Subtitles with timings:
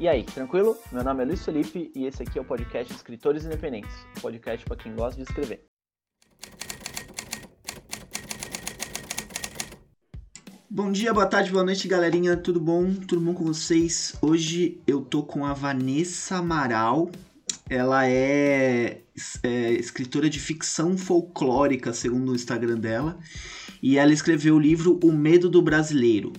[0.00, 0.78] E aí, tranquilo?
[0.92, 4.64] Meu nome é Luiz Felipe e esse aqui é o podcast Escritores Independentes, um podcast
[4.64, 5.66] para quem gosta de escrever.
[10.70, 12.36] Bom dia, boa tarde, boa noite, galerinha.
[12.36, 12.94] Tudo bom?
[12.94, 14.14] Tudo bom com vocês?
[14.22, 17.10] Hoje eu tô com a Vanessa Amaral.
[17.68, 19.00] Ela é,
[19.42, 23.18] é escritora de ficção folclórica, segundo o Instagram dela,
[23.82, 26.32] e ela escreveu o livro O Medo do Brasileiro.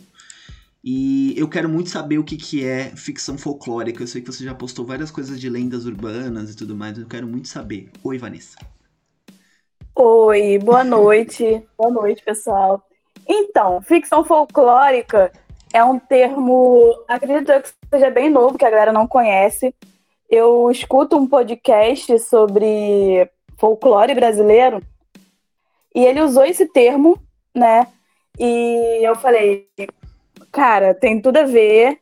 [0.84, 4.02] E eu quero muito saber o que, que é ficção folclórica.
[4.02, 6.98] Eu sei que você já postou várias coisas de lendas urbanas e tudo mais.
[6.98, 7.92] Eu quero muito saber.
[8.04, 8.58] Oi, Vanessa.
[9.94, 11.62] Oi, boa noite.
[11.78, 12.82] boa noite, pessoal.
[13.28, 15.32] Então, ficção folclórica
[15.74, 19.76] é um termo, acredito que seja bem novo, que a galera não conhece.
[20.30, 24.82] Eu escuto um podcast sobre folclore brasileiro
[25.94, 27.22] e ele usou esse termo,
[27.54, 27.88] né?
[28.40, 29.68] E eu falei,
[30.60, 32.02] Cara, tem tudo a ver.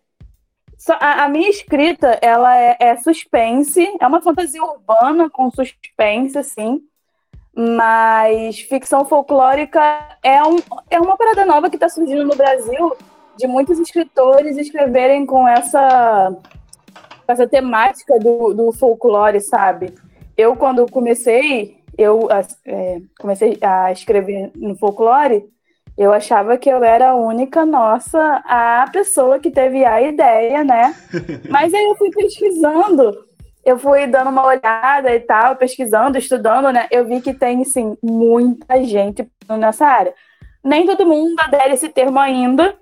[0.99, 6.81] A, a minha escrita, ela é, é, suspense, é uma fantasia urbana com suspense, assim.
[7.55, 9.79] Mas ficção folclórica
[10.23, 10.57] é, um,
[10.89, 12.97] é uma parada nova que está surgindo no Brasil,
[13.37, 16.35] de muitos escritores escreverem com essa,
[17.27, 19.93] essa temática do, do folclore, sabe?
[20.35, 22.27] Eu, quando comecei, eu
[22.65, 25.47] é, comecei a escrever no folclore,
[25.97, 30.95] eu achava que eu era a única nossa, a pessoa que teve a ideia, né?
[31.49, 33.25] Mas aí eu fui pesquisando,
[33.65, 36.87] eu fui dando uma olhada e tal, pesquisando, estudando, né?
[36.91, 40.13] Eu vi que tem, sim, muita gente nessa área.
[40.63, 42.75] Nem todo mundo adere esse termo ainda,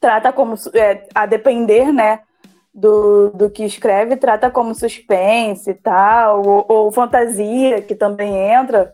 [0.00, 2.20] trata como, é, a depender, né?
[2.74, 8.92] Do, do que escreve, trata como suspense e tal, ou, ou fantasia, que também entra.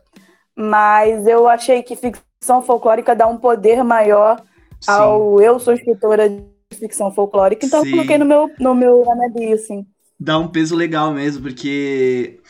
[0.55, 4.43] Mas eu achei que ficção ficção folclórica dá um poder maior
[4.81, 4.91] Sim.
[4.91, 7.91] ao eu sou escritora de ficção folclórica, então Sim.
[7.91, 9.87] eu coloquei no meu, no meu anabio, assim.
[10.19, 12.41] Dá um peso legal mesmo, porque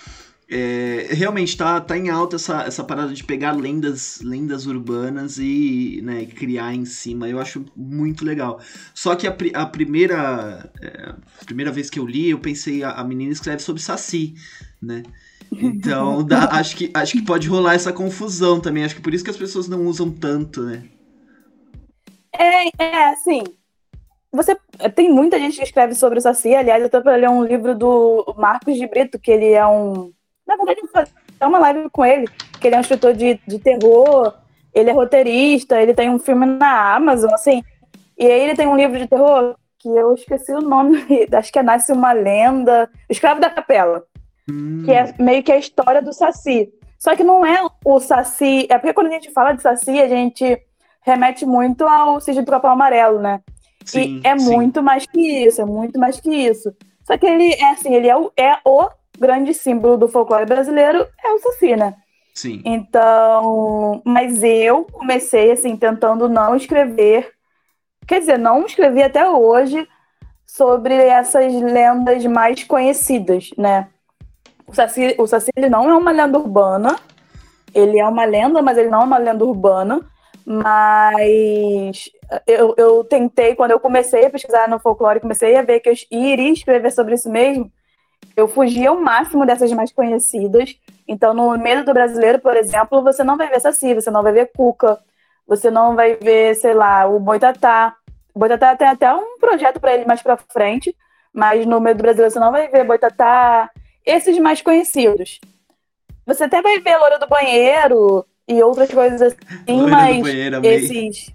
[0.48, 6.00] é, realmente tá, tá em alta essa, essa parada de pegar lendas, lendas urbanas e
[6.04, 7.28] né, criar em cima.
[7.28, 8.60] Eu acho muito legal.
[8.94, 12.92] Só que a, a primeira, é, a primeira vez que eu li, eu pensei, a,
[12.92, 14.34] a menina escreve sobre Saci,
[14.80, 15.02] né?
[15.52, 18.84] Então, dá, acho, que, acho que pode rolar essa confusão também.
[18.84, 20.84] Acho que por isso que as pessoas não usam tanto, né?
[22.32, 23.42] É, é assim.
[24.32, 24.56] Você
[24.94, 26.54] tem muita gente que escreve sobre o Saci.
[26.54, 30.12] Aliás, eu tô pra ler um livro do Marcos de Brito, que ele é um.
[30.46, 31.10] Na verdade, eu vou fazer
[31.42, 32.28] uma live com ele,
[32.60, 34.34] que ele é um escritor de, de terror,
[34.72, 37.62] ele é roteirista, ele tem um filme na Amazon, assim.
[38.16, 41.58] E aí ele tem um livro de terror que eu esqueci o nome, acho que
[41.58, 44.04] é Nasce uma Lenda, Escravo da Capela.
[44.50, 44.82] Hum.
[44.84, 46.72] Que é meio que a história do Saci.
[46.98, 48.66] Só que não é o Saci.
[48.68, 50.60] É porque quando a gente fala de Saci, a gente
[51.02, 53.40] remete muito ao Cisne do Capão Amarelo, né?
[53.84, 54.44] Sim, e é sim.
[54.44, 56.74] muito mais que isso, é muito mais que isso.
[57.04, 58.88] Só que ele é assim, ele é o, é o
[59.18, 61.94] grande símbolo do folclore brasileiro, é o Saci, né?
[62.34, 62.62] Sim.
[62.64, 67.32] Então, mas eu comecei assim tentando não escrever,
[68.06, 69.86] quer dizer, não escrevi até hoje
[70.46, 73.88] sobre essas lendas mais conhecidas, né?
[74.70, 76.96] O Saci, o Saci ele não é uma lenda urbana.
[77.74, 80.00] Ele é uma lenda, mas ele não é uma lenda urbana.
[80.46, 82.08] Mas
[82.46, 85.94] eu, eu tentei, quando eu comecei a pesquisar no folclore, comecei a ver que eu
[86.08, 87.70] iria escrever sobre isso mesmo.
[88.36, 90.78] Eu fugi ao máximo dessas mais conhecidas.
[91.08, 94.32] Então, no Medo do Brasileiro, por exemplo, você não vai ver Saci, você não vai
[94.32, 95.00] ver Cuca,
[95.48, 97.96] você não vai ver, sei lá, o Boitatá.
[98.32, 100.96] O Boitatá tem até um projeto para ele mais para frente,
[101.32, 103.68] mas no Medo do Brasileiro você não vai ver Boitatá,
[104.10, 105.40] esses mais conhecidos.
[106.26, 109.38] Você até vai ver Loura do Banheiro e outras coisas assim,
[109.68, 111.34] Loira mas banheiro, esses.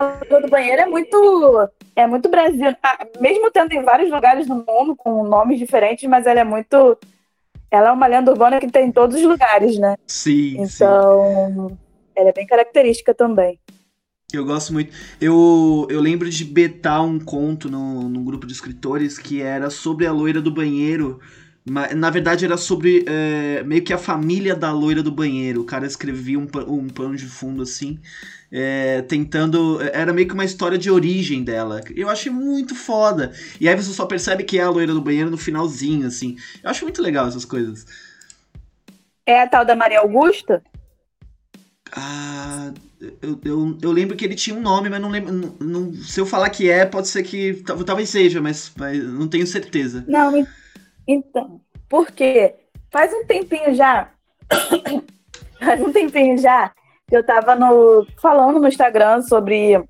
[0.00, 1.68] Loura do Banheiro é muito.
[1.94, 2.76] É muito Brasil.
[2.82, 6.98] Ah, mesmo tendo em vários lugares no mundo com nomes diferentes, mas ela é muito.
[7.70, 9.96] Ela é uma lenda urbana que tem em todos os lugares, né?
[10.06, 10.56] Sim.
[10.60, 11.78] Então, sim.
[12.14, 13.58] ela é bem característica também.
[14.36, 14.92] Eu gosto muito.
[15.20, 20.06] Eu, eu lembro de betar um conto no, num grupo de escritores que era sobre
[20.06, 21.20] a loira do banheiro.
[21.96, 25.62] Na verdade, era sobre é, meio que a família da loira do banheiro.
[25.62, 27.98] O cara escrevia um, um pano de fundo assim,
[28.52, 29.80] é, tentando.
[29.92, 31.80] Era meio que uma história de origem dela.
[31.96, 33.32] Eu achei muito foda.
[33.60, 36.36] E aí você só percebe que é a loira do banheiro no finalzinho, assim.
[36.62, 37.84] Eu acho muito legal essas coisas.
[39.26, 40.62] É a tal da Maria Augusta?
[41.94, 42.72] Ah,
[43.22, 45.32] eu, eu, eu, lembro que ele tinha um nome, mas não lembro.
[45.32, 47.62] Não, não, se eu falar que é, pode ser que.
[47.84, 50.04] Talvez seja, mas, mas não tenho certeza.
[50.08, 50.46] Não,
[51.06, 51.60] então.
[51.88, 52.54] Porque
[52.90, 54.10] faz um tempinho já.
[55.60, 56.72] faz um tempinho já
[57.08, 59.82] que eu tava no, falando no Instagram sobre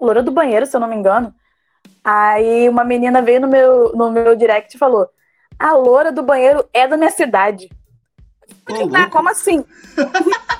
[0.00, 1.34] Loura do Banheiro, se eu não me engano.
[2.04, 5.08] Aí uma menina veio no meu, no meu direct e falou:
[5.58, 7.68] A loura do banheiro é da minha cidade.
[8.68, 9.64] Ô, ah, como assim?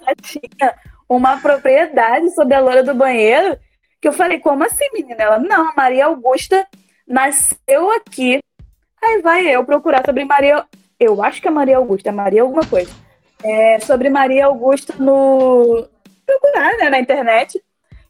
[0.00, 0.74] Ela tinha
[1.08, 3.58] uma propriedade sobre a loura do banheiro
[4.00, 5.22] que eu falei, como assim, menina?
[5.22, 6.66] Ela, não, Maria Augusta
[7.06, 8.40] nasceu aqui.
[9.02, 10.64] Aí vai eu procurar sobre Maria.
[10.98, 12.92] Eu acho que é Maria Augusta, é Maria alguma coisa.
[13.42, 15.86] É, sobre Maria Augusta no.
[16.24, 17.62] Procurar, né, na internet.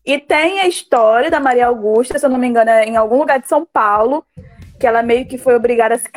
[0.05, 3.19] E tem a história da Maria Augusta, se eu não me engano, é em algum
[3.19, 4.25] lugar de São Paulo,
[4.79, 6.09] que ela meio que foi obrigada a se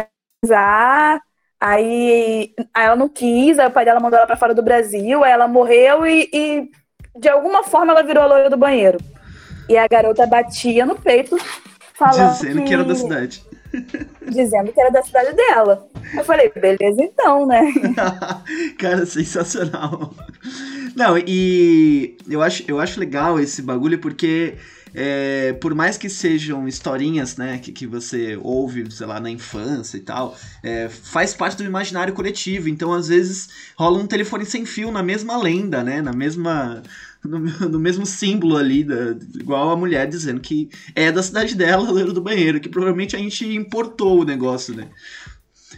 [0.43, 1.21] casar.
[1.61, 5.23] Aí, aí ela não quis, aí o pai dela mandou ela para fora do Brasil,
[5.23, 6.69] aí ela morreu e, e
[7.17, 8.97] de alguma forma ela virou a loira do banheiro.
[9.67, 11.37] E a garota batia no peito,
[11.93, 12.33] falando.
[12.33, 13.43] Dizendo que, que era da cidade.
[14.27, 15.87] Dizendo que era da cidade dela.
[16.15, 17.61] Eu falei, beleza então, né?
[18.79, 20.13] Cara, sensacional.
[20.95, 24.55] Não, e eu acho, eu acho legal esse bagulho porque
[25.01, 29.95] é, por mais que sejam historinhas, né, que, que você ouve, sei lá, na infância
[29.95, 32.67] e tal, é, faz parte do imaginário coletivo.
[32.67, 33.47] Então, às vezes,
[33.77, 36.83] rola um telefone sem fio na mesma lenda, né, na mesma
[37.23, 41.85] no, no, mesmo símbolo ali, da, igual a mulher dizendo que é da cidade dela,
[42.11, 44.89] do banheiro, que provavelmente a gente importou o negócio, né?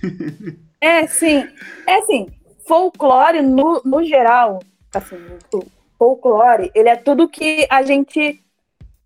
[0.83, 1.47] É, sim.
[1.85, 2.25] É assim,
[2.67, 5.15] folclore no, no geral, assim,
[5.95, 8.41] folclore, ele é tudo que a gente.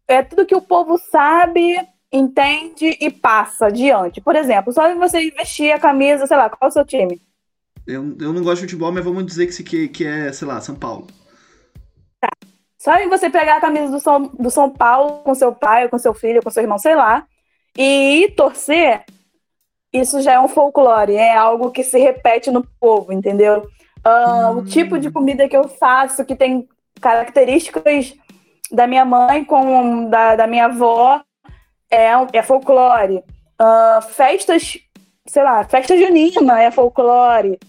[0.07, 1.77] É tudo que o povo sabe,
[2.11, 4.21] entende e passa adiante.
[4.21, 7.21] Por exemplo, só você vestir a camisa, sei lá, qual é o seu time?
[7.87, 10.59] Eu, eu não gosto de futebol, mas vamos dizer que, que, que é, sei lá,
[10.61, 11.07] São Paulo.
[12.19, 12.29] Tá.
[12.77, 15.97] Só em você pegar a camisa do São, do São Paulo com seu pai, com
[15.97, 17.25] seu filho, com seu irmão, sei lá,
[17.77, 19.03] e torcer,
[19.91, 23.67] isso já é um folclore, é algo que se repete no povo, entendeu?
[24.05, 24.57] Uh, hum.
[24.57, 26.67] O tipo de comida que eu faço, que tem
[27.01, 28.15] características
[28.71, 31.21] da minha mãe com da, da minha avó,
[31.89, 33.23] é, é folclore.
[33.59, 34.77] Uh, festas,
[35.25, 37.59] sei lá, festa junina é folclore.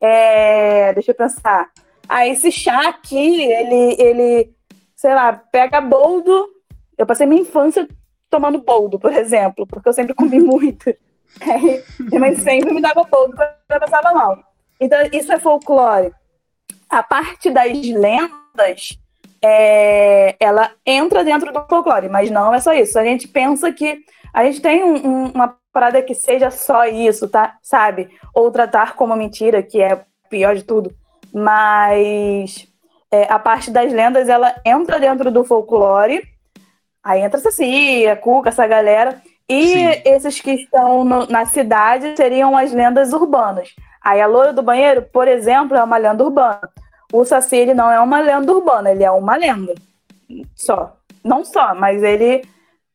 [0.00, 1.70] É, deixa eu pensar.
[2.08, 4.54] Ah, esse chá aqui, ele, ele,
[4.96, 6.48] sei lá, pega boldo.
[6.98, 7.88] Eu passei minha infância
[8.28, 10.94] tomando boldo, por exemplo, porque eu sempre comi muito.
[11.40, 14.38] Aí, minha mãe sempre me dava boldo quando eu passava mal.
[14.80, 16.12] Então, isso é folclore.
[16.90, 18.98] A parte das lendas,
[19.44, 22.98] é, ela entra dentro do folclore, mas não é só isso.
[22.98, 24.00] A gente pensa que
[24.32, 27.56] a gente tem um, um, uma parada que seja só isso, tá?
[27.62, 28.08] Sabe?
[28.34, 30.94] Ou tratar como mentira, que é pior de tudo
[31.32, 32.68] mas
[33.10, 36.22] é, a parte das lendas ela entra dentro do folclore.
[37.02, 39.20] Aí entra Saci, a Cuca, essa galera.
[39.48, 40.02] E Sim.
[40.04, 43.74] esses que estão no, na cidade seriam as lendas urbanas.
[44.00, 46.60] Aí a loira do banheiro, por exemplo, é uma lenda urbana.
[47.12, 49.74] O Saci ele não é uma lenda urbana, ele é uma lenda.
[50.56, 50.96] Só.
[51.22, 52.42] Não só, mas ele,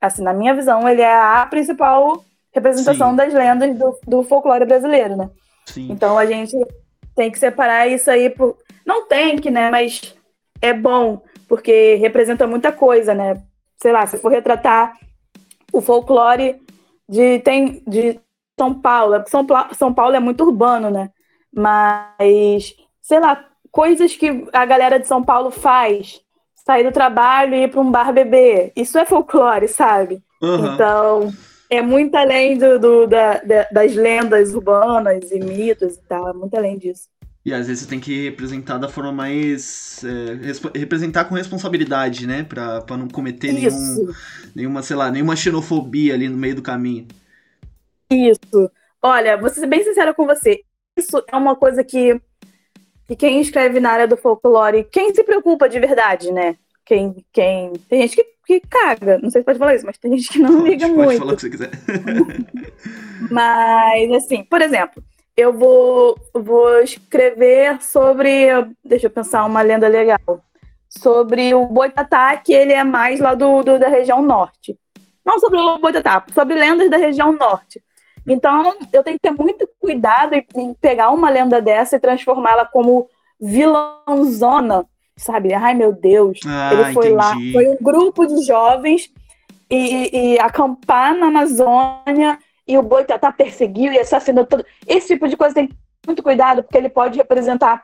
[0.01, 3.15] assim, na minha visão, ele é a principal representação Sim.
[3.15, 5.29] das lendas do, do folclore brasileiro, né?
[5.65, 5.91] Sim.
[5.91, 6.57] Então a gente
[7.15, 8.57] tem que separar isso aí por.
[8.85, 9.69] Não tem que, né?
[9.69, 10.15] Mas
[10.61, 13.41] é bom, porque representa muita coisa, né?
[13.77, 14.97] Sei lá, se for retratar
[15.71, 16.59] o folclore
[17.07, 18.19] de, tem, de
[18.59, 21.11] São Paulo, é São, São Paulo é muito urbano, né?
[21.53, 23.45] Mas, sei lá,
[23.77, 26.19] coisas que a galera de São Paulo faz,
[26.65, 30.19] sair do trabalho e ir para um bar beber, isso é folclore, sabe?
[30.41, 30.73] Uhum.
[30.73, 31.33] Então,
[31.69, 33.39] é muito além do, do da,
[33.71, 37.07] das lendas urbanas e mitos e tal, é muito além disso.
[37.45, 40.03] E às vezes você tem que representar da forma mais.
[40.03, 42.43] É, representar com responsabilidade, né?
[42.43, 44.11] Pra, pra não cometer nenhum,
[44.55, 47.07] nenhuma, sei lá, nenhuma xenofobia ali no meio do caminho.
[48.11, 48.71] Isso.
[49.03, 50.61] Olha, vou ser bem sincera com você.
[50.97, 52.19] Isso é uma coisa que,
[53.07, 56.55] que quem escreve na área do folclore, quem se preocupa de verdade, né?
[56.85, 57.73] Quem, quem...
[57.89, 59.19] Tem gente que que caga.
[59.21, 61.07] Não sei se pode falar isso, mas tem gente que não pode, liga pode muito.
[61.07, 61.71] Pode falar o que você quiser.
[63.29, 65.03] mas, assim, por exemplo,
[65.35, 68.47] eu vou, vou escrever sobre.
[68.83, 70.41] Deixa eu pensar uma lenda legal.
[70.89, 74.79] Sobre o Boitatá, que ele é mais lá do, do da região norte.
[75.25, 77.83] Não sobre o Boitatá, sobre lendas da região norte.
[78.27, 83.07] Então, eu tenho que ter muito cuidado em pegar uma lenda dessa e transformá-la como
[83.39, 84.85] vilãozona
[85.17, 85.53] sabe?
[85.53, 86.39] Ai, meu Deus.
[86.45, 87.15] Ah, ele foi entendi.
[87.15, 89.11] lá, foi um grupo de jovens
[89.69, 94.65] e, e acampar na Amazônia e o Boitatá perseguiu e assassinou todo.
[94.85, 95.69] Esse tipo de coisa tem
[96.05, 97.83] muito cuidado, porque ele pode representar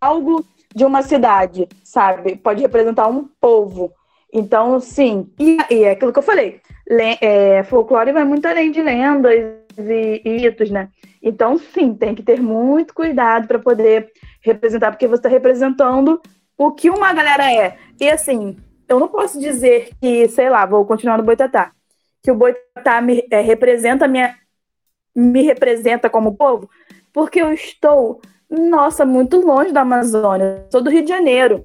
[0.00, 2.36] algo de uma cidade, sabe?
[2.36, 3.92] Pode representar um povo.
[4.32, 5.30] Então, sim.
[5.38, 6.60] E, e é aquilo que eu falei.
[6.86, 10.88] Le, é, folclore vai muito além de lendas e, e mitos, né?
[11.22, 16.20] Então, sim, tem que ter muito cuidado para poder representar, porque você está representando
[16.56, 17.76] o que uma galera é.
[18.00, 18.56] E assim,
[18.88, 21.72] eu não posso dizer que, sei lá, vou continuar no Boitatá,
[22.22, 24.36] que o Boitatá me é, representa minha
[25.16, 26.68] me representa como povo,
[27.12, 30.66] porque eu estou, nossa, muito longe da Amazônia.
[30.72, 31.64] Sou do Rio de Janeiro.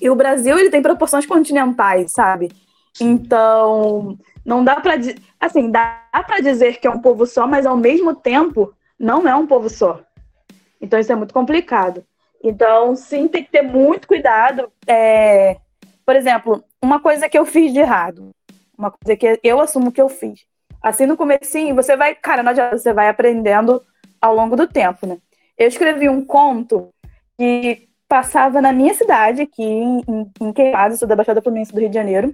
[0.00, 2.52] E o Brasil, ele tem proporções continentais, sabe?
[3.00, 4.94] Então, não dá para
[5.40, 9.34] assim, dá para dizer que é um povo só, mas ao mesmo tempo não é
[9.34, 10.00] um povo só.
[10.80, 12.04] Então isso é muito complicado.
[12.42, 14.70] Então, sim, tem que ter muito cuidado.
[14.86, 15.56] É...
[16.04, 18.30] Por exemplo, uma coisa que eu fiz de errado,
[18.78, 20.46] uma coisa que eu assumo que eu fiz.
[20.80, 23.82] Assim, no comecinho, você vai, cara, não adianta, você vai aprendendo
[24.20, 25.18] ao longo do tempo, né?
[25.58, 26.90] Eu escrevi um conto
[27.36, 30.04] que passava na minha cidade, aqui em,
[30.40, 32.32] em Queimados, sou da Baixada Fluminense do Rio de Janeiro.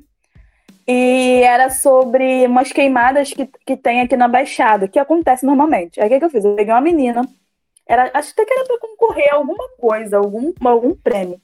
[0.86, 6.00] E era sobre umas queimadas que, que tem aqui na Baixada, que acontece normalmente.
[6.00, 6.44] Aí o que, que eu fiz?
[6.44, 7.22] Eu peguei uma menina,
[7.86, 11.40] era, acho que era para concorrer a alguma coisa, algum, algum prêmio.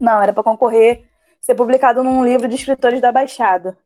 [0.00, 1.04] Não, era para concorrer,
[1.40, 3.76] ser publicado num livro de escritores da Baixada.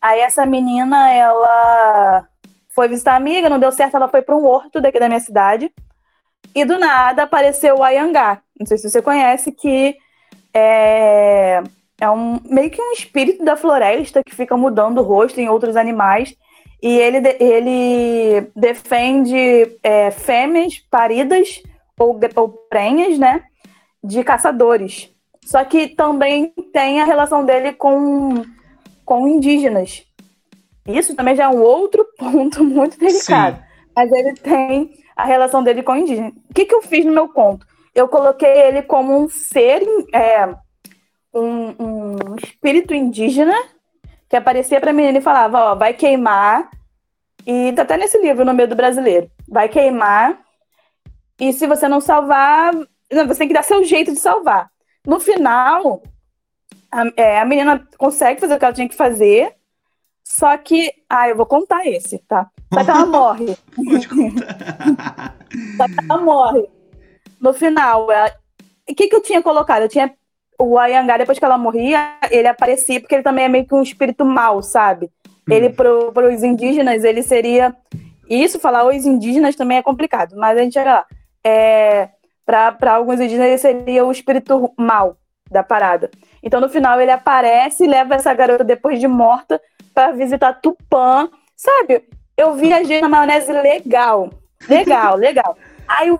[0.00, 2.28] Aí essa menina, ela
[2.68, 5.20] foi visitar a amiga, não deu certo, ela foi para um horto daqui da minha
[5.20, 5.72] cidade.
[6.54, 8.42] E do nada apareceu o Ayangá.
[8.58, 9.96] Não sei se você conhece, que
[10.52, 11.62] é,
[12.04, 15.76] é um, meio que um espírito da floresta que fica mudando o rosto em outros
[15.76, 16.36] animais.
[16.82, 21.62] E ele, ele defende é, fêmeas paridas
[21.98, 23.42] ou, ou prenhas, né?
[24.02, 25.10] De caçadores.
[25.44, 28.44] Só que também tem a relação dele com,
[29.04, 30.04] com indígenas.
[30.86, 33.56] Isso também já é um outro ponto muito delicado.
[33.56, 33.62] Sim.
[33.96, 36.32] Mas ele tem a relação dele com indígena.
[36.50, 37.66] O que, que eu fiz no meu conto?
[37.94, 39.82] Eu coloquei ele como um ser,
[40.12, 40.54] é,
[41.34, 43.54] um, um, espírito indígena
[44.28, 46.70] que aparecia para mim e falava: Ó, vai queimar.
[47.46, 50.40] E tá até nesse livro, no meio do brasileiro: vai queimar.
[51.38, 52.72] E se você não salvar,
[53.12, 54.70] não, você tem que dar seu jeito de salvar.
[55.06, 56.02] No final,
[56.90, 59.54] a, é, a menina consegue fazer o que ela tinha que fazer.
[60.22, 60.90] Só que.
[61.08, 62.50] Ah, eu vou contar esse, tá?
[62.72, 63.56] Só que ela morre.
[63.76, 65.36] Pode contar.
[65.76, 66.68] Só que ela morre.
[67.40, 68.08] No final,
[68.88, 69.82] o que, que eu tinha colocado?
[69.82, 70.14] Eu tinha.
[70.58, 73.82] O Ayangá, depois que ela morria, ele aparecia, porque ele também é meio que um
[73.82, 75.10] espírito mau, sabe?
[75.48, 76.12] Ele, hum.
[76.12, 77.74] para os indígenas, ele seria.
[78.28, 81.06] Isso, falar os indígenas também é complicado, mas a gente chega lá.
[81.44, 82.08] É,
[82.46, 85.16] para alguns indígenas, ele seria o espírito mau
[85.50, 86.10] da parada.
[86.42, 89.60] Então, no final, ele aparece e leva essa garota, depois de morta,
[89.94, 91.28] para visitar Tupã.
[91.56, 92.04] Sabe?
[92.36, 94.30] Eu viajei na maionese legal.
[94.68, 95.56] Legal, legal.
[95.86, 96.18] Aí o,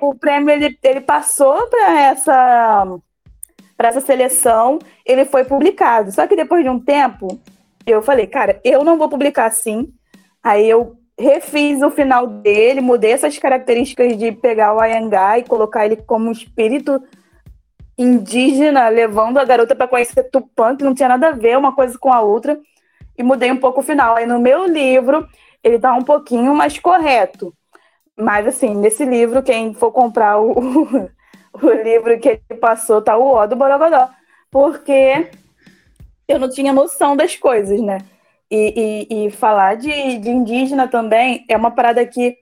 [0.00, 2.98] o prêmio ele, ele passou para essa
[3.78, 6.10] para essa seleção, ele foi publicado.
[6.10, 7.40] Só que depois de um tempo,
[7.86, 9.94] eu falei, cara, eu não vou publicar assim.
[10.42, 15.86] Aí eu refiz o final dele, mudei essas características de pegar o Ayangá e colocar
[15.86, 17.00] ele como um espírito
[17.96, 21.96] indígena, levando a garota para conhecer Tupã, que não tinha nada a ver uma coisa
[21.96, 22.58] com a outra
[23.16, 24.16] e mudei um pouco o final.
[24.16, 25.24] Aí no meu livro,
[25.62, 27.54] ele tá um pouquinho mais correto.
[28.16, 30.52] Mas assim, nesse livro, quem for comprar o,
[31.62, 34.10] o livro que ele passou, tá o ó do Borogodó.
[34.50, 35.30] Porque
[36.26, 37.98] eu não tinha noção das coisas, né?
[38.50, 42.38] E, e, e falar de, de, indígena também é uma parada que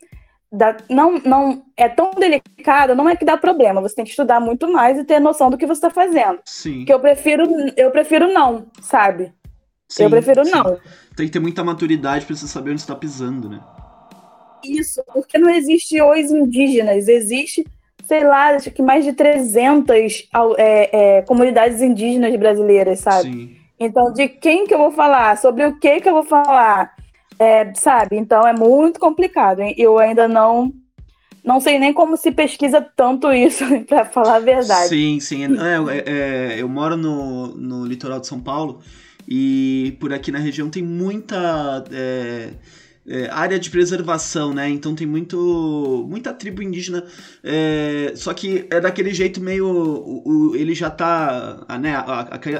[0.52, 3.80] dá, não, não é tão delicada, não é que dá problema.
[3.80, 6.38] Você tem que estudar muito mais e ter noção do que você está fazendo.
[6.44, 6.84] Sim.
[6.84, 7.44] Que eu prefiro,
[7.76, 9.32] eu prefiro não, sabe?
[9.88, 10.50] Sim, eu prefiro sim.
[10.50, 10.78] não.
[11.16, 13.60] Tem que ter muita maturidade para você saber onde está pisando, né?
[14.64, 17.64] Isso, porque não existe os indígenas, existe,
[18.06, 23.32] sei lá, acho que mais de 300 é, é, comunidades indígenas brasileiras, sabe?
[23.32, 23.56] Sim.
[23.78, 25.36] Então, de quem que eu vou falar?
[25.36, 26.94] Sobre o que que eu vou falar?
[27.38, 28.16] É, sabe?
[28.16, 29.60] Então, é muito complicado.
[29.60, 29.74] Hein?
[29.76, 30.72] Eu ainda não
[31.44, 34.88] não sei nem como se pesquisa tanto isso, para falar a verdade.
[34.88, 35.44] Sim, sim.
[35.44, 38.80] É, é, eu moro no, no litoral de São Paulo
[39.28, 42.50] e por aqui na região tem muita é,
[43.08, 44.68] é, área de preservação, né?
[44.68, 47.04] Então tem muito, muita tribo indígena,
[47.42, 49.66] é, só que é daquele jeito meio.
[49.66, 51.64] O, o, ele já tá.
[51.80, 51.94] Né,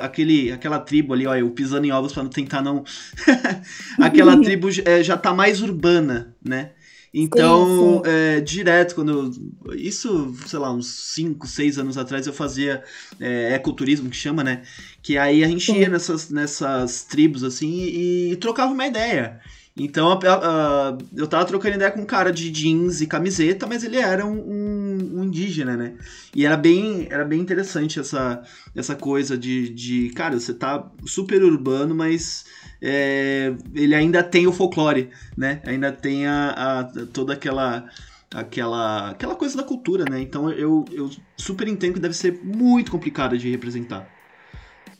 [0.01, 2.85] aquele, aquela tribo ali, ó, eu pisando em ovos para tentar não.
[3.99, 6.71] aquela tribo é, já tá mais urbana, né?
[7.19, 8.11] Então, sim, sim.
[8.11, 9.33] É, direto, quando.
[9.65, 12.85] Eu, isso, sei lá, uns 5, 6 anos atrás eu fazia
[13.19, 14.63] é, ecoturismo, que chama, né?
[15.03, 15.79] Que aí a gente sim.
[15.79, 19.41] ia nessas, nessas tribos assim e, e trocava uma ideia.
[19.79, 23.67] Então a, a, a, eu tava trocando ideia com um cara de jeans e camiseta,
[23.67, 25.95] mas ele era um, um, um, indígena, né?
[26.35, 28.43] E era bem, era bem interessante essa,
[28.75, 32.47] essa coisa de, de, cara, você tá super urbano, mas
[32.81, 35.61] é, ele ainda tem o folclore, né?
[35.67, 37.87] Ainda tem a, toda aquela
[38.35, 40.21] aquela aquela coisa da cultura, né?
[40.21, 44.09] Então eu, eu super entendo que deve ser muito complicado de representar.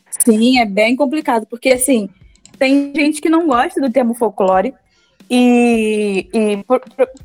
[0.09, 2.09] Sim, é bem complicado, porque assim,
[2.57, 4.73] tem gente que não gosta do termo folclore,
[5.29, 6.63] e, e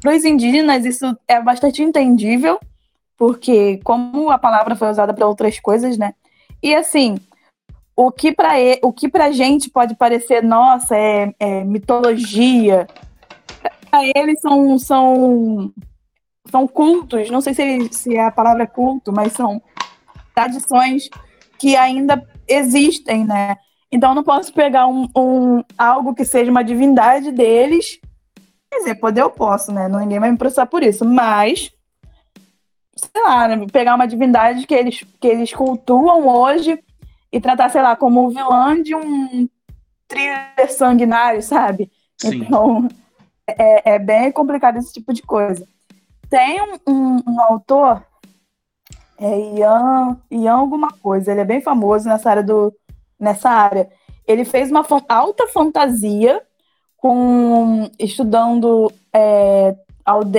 [0.00, 2.58] para os indígenas isso é bastante entendível,
[3.16, 6.14] porque como a palavra foi usada para outras coisas, né?
[6.62, 7.16] E assim,
[7.94, 12.86] o que para o que gente pode parecer, nossa, é, é mitologia,
[13.90, 15.72] para eles são são
[16.50, 17.30] são cultos.
[17.30, 19.62] Não sei se, se a palavra é culto, mas são
[20.34, 21.08] tradições
[21.58, 23.56] que ainda existem, né?
[23.92, 28.00] Então eu não posso pegar um, um, algo que seja uma divindade deles.
[28.70, 29.86] Quer dizer, poder eu posso, né?
[29.86, 31.04] Ninguém vai me processar por isso.
[31.04, 31.70] Mas,
[32.96, 33.66] sei lá, né?
[33.70, 36.82] pegar uma divindade que eles, que eles cultuam hoje
[37.30, 39.46] e tratar, sei lá, como o vilã de um
[40.08, 41.90] thriller sanguinário, sabe?
[42.16, 42.36] Sim.
[42.36, 42.88] Então,
[43.46, 45.68] é, é bem complicado esse tipo de coisa.
[46.30, 48.02] Tem um, um, um autor,
[49.18, 52.74] é Ian, Ian alguma coisa, ele é bem famoso nessa área do,
[53.22, 53.88] nessa área.
[54.26, 56.42] Ele fez uma alta fantasia
[56.96, 59.74] com estudando é,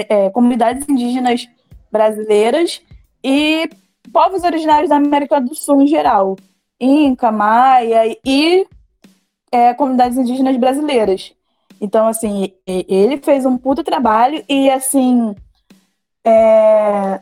[0.09, 1.47] é, comunidades indígenas
[1.91, 2.81] brasileiras
[3.23, 3.69] e
[4.11, 6.35] povos originários da América do Sul em geral,
[6.79, 8.67] Inca, Maia e
[9.51, 11.33] é, comunidades indígenas brasileiras.
[11.79, 15.35] Então, assim, ele fez um puta trabalho e, assim,
[16.25, 17.21] é,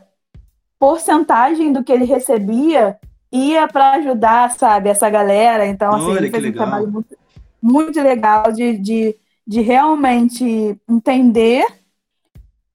[0.79, 2.99] porcentagem do que ele recebia
[3.31, 5.65] ia para ajudar, sabe, essa galera.
[5.65, 6.67] Então, assim, Olha, ele fez um legal.
[6.67, 7.17] trabalho muito,
[7.61, 9.15] muito legal de, de,
[9.47, 11.65] de realmente entender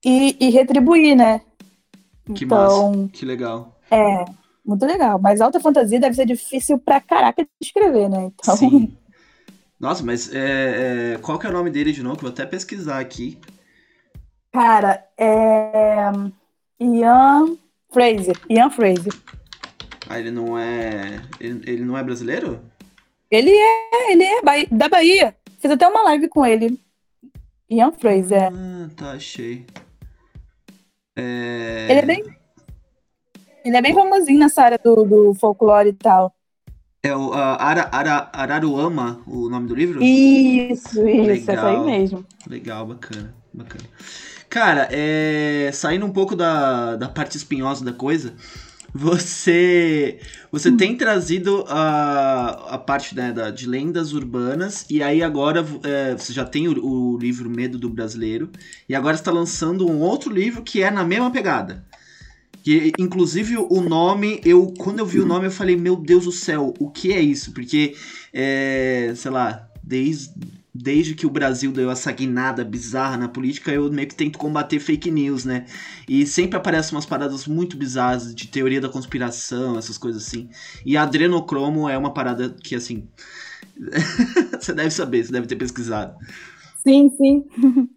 [0.04, 1.40] e, e retribuir, né?
[2.34, 3.76] Que então, massa, que legal.
[3.90, 4.25] É,
[4.64, 5.18] muito legal.
[5.18, 8.32] Mas alta fantasia deve ser difícil pra caraca de escrever, né?
[8.34, 8.56] Então...
[8.56, 8.96] Sim.
[9.78, 12.16] Nossa, mas é, é, qual que é o nome dele de novo?
[12.16, 13.38] Que eu vou até pesquisar aqui.
[14.50, 16.10] Cara, é.
[16.80, 17.58] Ian
[17.92, 18.40] Fraser.
[18.48, 19.12] Ian Fraser.
[20.08, 21.20] Ah, ele não é.
[21.40, 22.60] Ele, ele não é brasileiro?
[23.30, 25.34] Ele é, ele é da Bahia.
[25.58, 26.80] Fiz até uma live com ele.
[27.68, 28.52] Ian Fraser.
[28.52, 29.66] Ah, tá, achei.
[31.16, 31.86] É...
[31.90, 32.25] Ele é bem.
[33.64, 36.32] Ele é bem famosinho nessa área do, do folclore e tal.
[37.02, 40.02] É o uh, Ara, Ara, Araruama, o nome do livro?
[40.02, 42.25] Isso, isso, é aí mesmo.
[42.49, 43.84] Legal, bacana, bacana.
[44.49, 45.71] Cara, é...
[45.73, 48.34] saindo um pouco da, da parte espinhosa da coisa,
[48.94, 50.18] você
[50.50, 56.14] você tem trazido a, a parte né, da, de lendas urbanas e aí agora é,
[56.16, 58.50] você já tem o, o, livro Medo do Brasileiro
[58.88, 61.84] e agora está lançando um outro livro que é na mesma pegada.
[62.62, 66.32] Que, inclusive, o nome, eu quando eu vi o nome, eu falei, meu Deus do
[66.32, 67.52] céu, o que é isso?
[67.52, 67.94] Porque,
[68.32, 73.91] é, sei lá, desde desde que o Brasil deu essa guinada bizarra na política, eu
[73.91, 75.65] meio que tento combater fake news, né?
[76.08, 80.49] E sempre aparecem umas paradas muito bizarras de teoria da conspiração, essas coisas assim.
[80.84, 83.08] E adrenocromo é uma parada que, assim.
[84.60, 86.15] você deve saber, você deve ter pesquisado.
[86.76, 87.45] Sim, sim.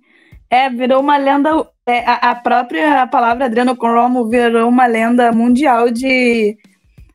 [0.52, 1.52] É, virou uma lenda.
[1.86, 6.58] É, a, própria palavra adrenocromo virou uma lenda mundial de.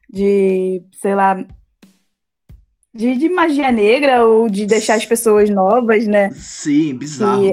[0.08, 1.44] de sei lá,
[2.94, 6.30] de, de magia negra ou de deixar as pessoas novas, né?
[6.30, 7.44] Sim, bizarro.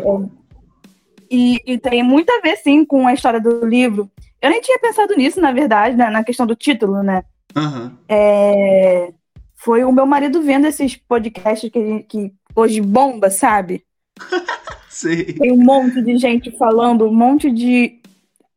[1.29, 4.09] E, é, e, e, tem muito a ver, sim, com a história do livro.
[4.41, 7.23] Eu nem tinha pensado nisso, na verdade, né, na questão do título, né?
[7.55, 7.91] Uhum.
[8.07, 9.11] É,
[9.55, 13.83] foi o meu marido vendo esses podcasts que, que hoje bomba, sabe?
[14.89, 15.23] Sim.
[15.23, 17.99] Tem um monte de gente falando, um monte de.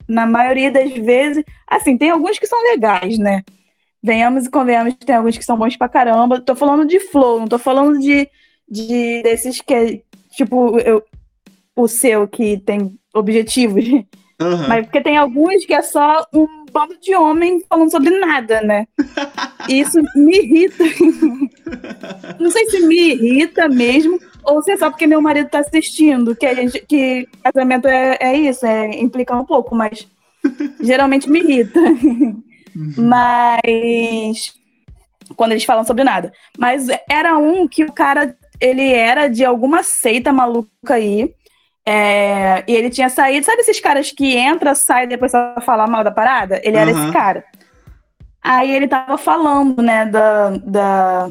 [0.06, 1.42] Na maioria das vezes.
[1.66, 3.42] Assim, tem alguns que são legais, né?
[4.04, 6.38] Venhamos e convenhamos, tem alguns que são bons pra caramba.
[6.38, 8.28] Tô falando de flow, não tô falando de,
[8.68, 10.02] de desses que,
[10.36, 11.02] tipo, eu,
[11.74, 13.82] o seu, que tem objetivos.
[13.88, 14.68] Uhum.
[14.68, 18.86] Mas porque tem alguns que é só um bando de homem falando sobre nada, né?
[19.70, 20.84] E isso me irrita.
[22.38, 26.36] não sei se me irrita mesmo, ou se é só porque meu marido tá assistindo,
[26.36, 30.06] que a gente, que casamento é, é isso, é implicar um pouco, mas
[30.78, 31.80] geralmente me irrita.
[32.76, 32.94] Uhum.
[32.96, 34.54] Mas.
[35.36, 36.32] Quando eles falam sobre nada.
[36.58, 38.36] Mas era um que o cara.
[38.60, 41.34] Ele era de alguma seita maluca aí.
[41.86, 43.44] É, e ele tinha saído.
[43.44, 46.60] Sabe esses caras que entra, sai depois só falar mal da parada?
[46.64, 47.44] Ele era esse cara.
[48.42, 50.50] Aí ele tava falando, né, da.
[50.50, 51.30] da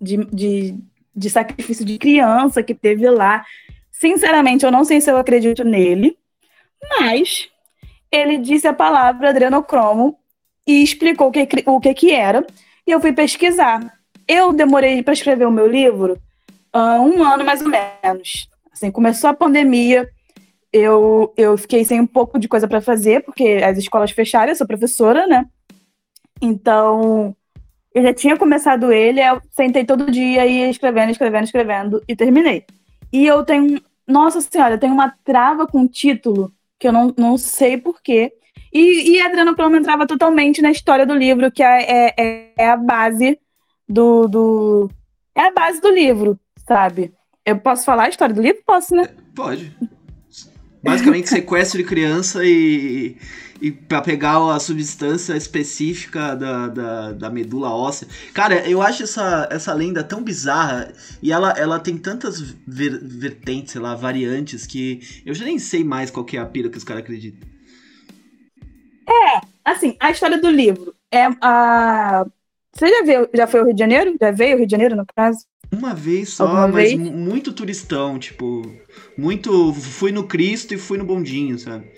[0.00, 0.74] de, de,
[1.14, 3.44] de sacrifício de criança que teve lá.
[3.90, 6.16] Sinceramente, eu não sei se eu acredito nele,
[6.98, 7.48] mas
[8.10, 10.18] ele disse a palavra adrenocromo
[10.66, 12.46] e explicou o que, o que, que era.
[12.86, 13.98] E eu fui pesquisar.
[14.26, 16.18] Eu demorei para escrever o meu livro
[16.74, 18.48] uh, um ano mais ou menos.
[18.72, 20.08] Assim, começou a pandemia,
[20.72, 24.56] eu, eu fiquei sem um pouco de coisa para fazer, porque as escolas fecharam, eu
[24.56, 25.46] sou professora, né?
[26.40, 27.36] Então,
[27.94, 32.64] Eu já tinha começado ele, eu sentei todo dia e escrevendo, escrevendo, escrevendo e terminei.
[33.12, 37.14] E eu tenho, nossa senhora, eu tenho uma trava com o título que eu não,
[37.18, 38.32] não sei porquê.
[38.72, 42.70] E, e a Adriana Plomo entrava totalmente na história do livro, que é, é, é
[42.70, 43.38] a base
[43.88, 44.90] do, do.
[45.34, 47.12] É a base do livro, sabe?
[47.44, 48.62] Eu posso falar a história do livro?
[48.64, 49.08] Posso, né?
[49.34, 49.76] Pode.
[50.82, 53.16] Basicamente, sequestro de criança e,
[53.60, 58.08] e para pegar a substância específica da, da, da, medula óssea.
[58.34, 63.72] Cara, eu acho essa, essa lenda tão bizarra e ela, ela tem tantas ver, vertentes,
[63.72, 66.84] sei lá, variantes, que eu já nem sei mais qual é a pira que os
[66.84, 67.51] caras acreditam.
[69.08, 72.24] É, assim, a história do livro é a.
[72.74, 74.16] Você já viu, já foi ao Rio de Janeiro?
[74.20, 75.40] Já veio ao Rio de Janeiro, no caso?
[75.70, 76.98] Uma vez só, Alguma mas vez?
[76.98, 78.62] muito turistão, tipo,
[79.16, 79.72] muito.
[79.72, 81.90] Fui no Cristo e fui no bondinho, sabe?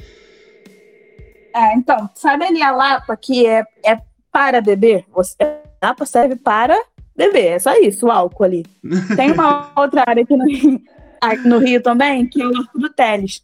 [1.55, 5.05] É, então, sabe ali a Lapa que é, é para beber?
[5.13, 6.81] Você, a Lapa serve para
[7.17, 8.67] beber, é só isso, o álcool ali.
[9.17, 10.81] Tem uma outra área aqui no Rio,
[11.21, 13.43] aqui no Rio também, que é o Arco do Teles.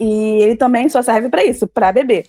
[0.00, 2.26] E ele também só serve para isso, para beber.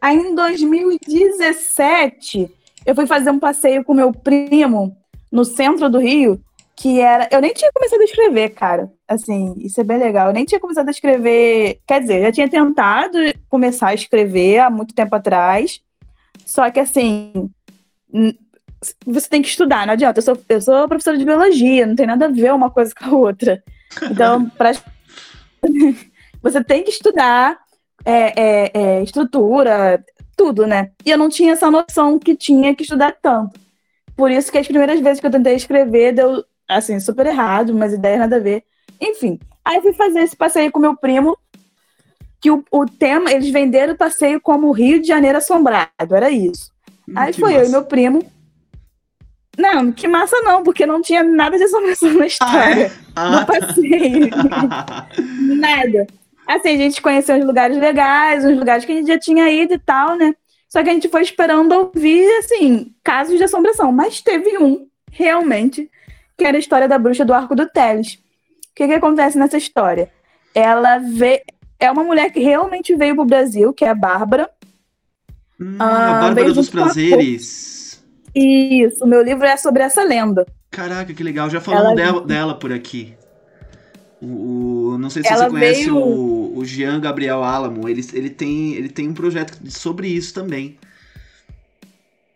[0.00, 2.50] Aí em 2017,
[2.84, 4.96] eu fui fazer um passeio com meu primo
[5.30, 6.40] no centro do Rio,
[6.74, 7.28] que era.
[7.30, 8.90] Eu nem tinha começado a escrever, cara.
[9.08, 10.28] Assim, isso é bem legal.
[10.28, 11.80] Eu nem tinha começado a escrever.
[11.86, 15.80] Quer dizer, já tinha tentado começar a escrever há muito tempo atrás.
[16.44, 17.50] Só que, assim.
[19.06, 20.18] Você tem que estudar, não adianta.
[20.18, 23.04] Eu sou, eu sou professora de biologia, não tem nada a ver uma coisa com
[23.04, 23.62] a outra.
[24.10, 24.72] Então, pra...
[26.42, 27.58] você tem que estudar
[28.06, 30.02] é, é, é, estrutura,
[30.36, 30.92] tudo, né?
[31.04, 33.58] E eu não tinha essa noção que tinha que estudar tanto.
[34.16, 37.92] Por isso que as primeiras vezes que eu tentei escrever deu assim, super errado, umas
[37.92, 38.62] ideias nada a ver.
[39.00, 41.36] Enfim, aí fui fazer esse passeio com meu primo,
[42.40, 46.70] que o, o tema, eles venderam o passeio como Rio de Janeiro Assombrado, era isso.
[47.08, 47.64] Hum, aí foi massa.
[47.64, 48.24] eu e meu primo.
[49.58, 52.52] Não, que massa não, porque não tinha nada de assombração na história.
[52.54, 52.92] Ah, é?
[53.16, 53.30] ah.
[53.30, 54.30] No passeio.
[55.58, 56.06] nada.
[56.46, 59.74] Assim, a gente conheceu uns lugares legais, uns lugares que a gente já tinha ido
[59.74, 60.34] e tal, né?
[60.68, 63.90] Só que a gente foi esperando ouvir, assim, casos de assombração.
[63.90, 65.90] Mas teve um, realmente,
[66.36, 68.14] que era a história da bruxa do Arco do Teles.
[68.14, 70.10] O que, que acontece nessa história?
[70.54, 71.42] Ela vê.
[71.78, 74.48] É uma mulher que realmente veio pro Brasil, que é a Bárbara.
[75.60, 78.04] Hum, ah, a Bárbara dos Prazeres.
[78.34, 80.46] Isso, o meu livro é sobre essa lenda.
[80.70, 81.48] Caraca, que legal.
[81.48, 83.14] Já falamos dela, dela por aqui.
[84.20, 84.26] O,
[84.94, 85.96] o, não sei se Ela você conhece veio...
[85.96, 87.88] o, o Jean Gabriel Alamo.
[87.88, 90.78] Ele, ele, tem, ele tem um projeto sobre isso também.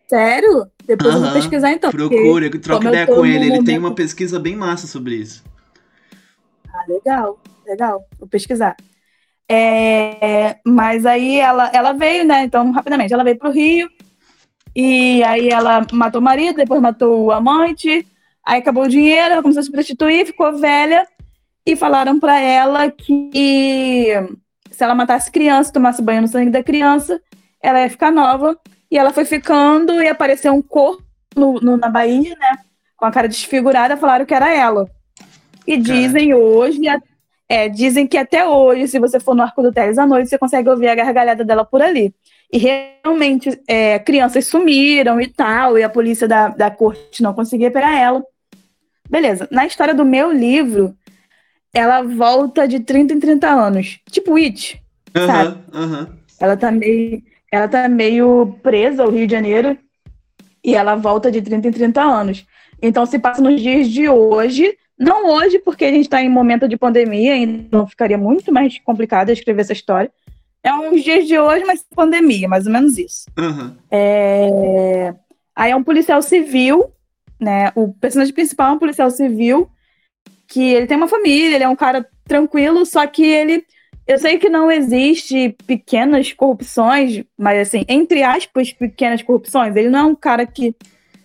[0.09, 0.67] Sério?
[0.85, 1.91] Depois eu vou pesquisar então.
[1.91, 3.47] Procura, troca ideia com ele.
[3.47, 5.45] Ele tem uma pesquisa bem massa sobre isso.
[6.69, 8.05] Ah, legal, legal.
[8.19, 8.77] Vou pesquisar.
[9.49, 12.45] É, mas aí ela, ela veio, né?
[12.45, 13.89] Então, rapidamente, ela veio pro Rio.
[14.75, 18.07] E aí ela matou o marido, depois matou o amante.
[18.45, 21.07] Aí acabou o dinheiro, ela começou a se prostituir, ficou velha.
[21.71, 24.13] E falaram para ela que
[24.73, 27.23] se ela matasse criança, tomasse banho no sangue da criança,
[27.63, 28.59] ela ia ficar nova
[28.91, 31.05] e ela foi ficando e apareceu um corpo
[31.37, 32.59] no, no, na Bahia, né?
[32.97, 34.91] Com a cara desfigurada, falaram que era ela.
[35.65, 36.81] E dizem hoje,
[37.49, 40.39] é, dizem que até hoje, se você for no Arco do Teles à noite, você
[40.39, 42.13] consegue ouvir a gargalhada dela por ali.
[42.53, 47.71] E realmente, é, crianças sumiram e tal, e a polícia da, da corte não conseguia
[47.71, 48.25] pegar ela.
[49.09, 49.47] Beleza.
[49.53, 50.97] Na história do meu livro,
[51.73, 54.01] ela volta de 30 em 30 anos.
[54.11, 54.83] Tipo It,
[55.17, 55.59] uhum, sabe?
[55.73, 56.07] Uhum.
[56.39, 59.77] Ela tá meio ela tá meio presa ao Rio de Janeiro
[60.63, 62.47] e ela volta de 30 em 30 anos.
[62.81, 66.69] Então se passa nos dias de hoje, não hoje, porque a gente está em momento
[66.69, 70.13] de pandemia, então ficaria muito mais complicado escrever essa história.
[70.63, 73.27] É uns dias de hoje, mas pandemia, mais ou menos isso.
[73.39, 73.75] Uhum.
[73.91, 75.15] É...
[75.57, 76.93] Aí é um policial civil,
[77.39, 77.73] né?
[77.75, 79.69] O personagem principal é um policial civil,
[80.51, 83.65] que ele tem uma família, ele é um cara tranquilo, só que ele
[84.07, 89.77] eu sei que não existe pequenas corrupções, mas assim, entre aspas, pequenas corrupções.
[89.77, 90.75] Ele não é um cara que,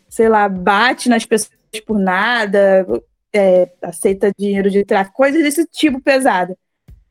[0.08, 1.52] sei lá, bate nas pessoas
[1.84, 2.86] por nada,
[3.34, 6.56] é, aceita dinheiro de tráfico, coisas desse tipo pesada.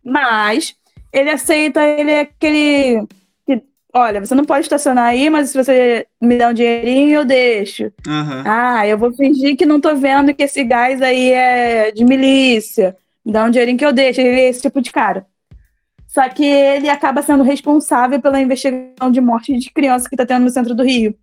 [0.05, 0.77] Mas
[1.13, 3.17] ele aceita, ele é aquele que,
[3.95, 7.85] olha, você não pode estacionar aí, mas se você me der um dinheirinho, eu deixo.
[8.07, 8.43] Uhum.
[8.45, 12.97] Ah, eu vou fingir que não tô vendo que esse gás aí é de milícia.
[13.25, 14.21] Me dá um dinheirinho que eu deixo.
[14.21, 15.25] Ele é esse tipo de cara.
[16.09, 20.45] Só que ele acaba sendo responsável pela investigação de morte de crianças que está tendo
[20.45, 21.17] no centro do Rio.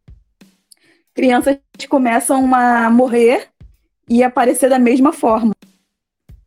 [1.13, 1.57] Crianças
[1.89, 3.47] começam a morrer
[4.09, 5.53] e aparecer da mesma forma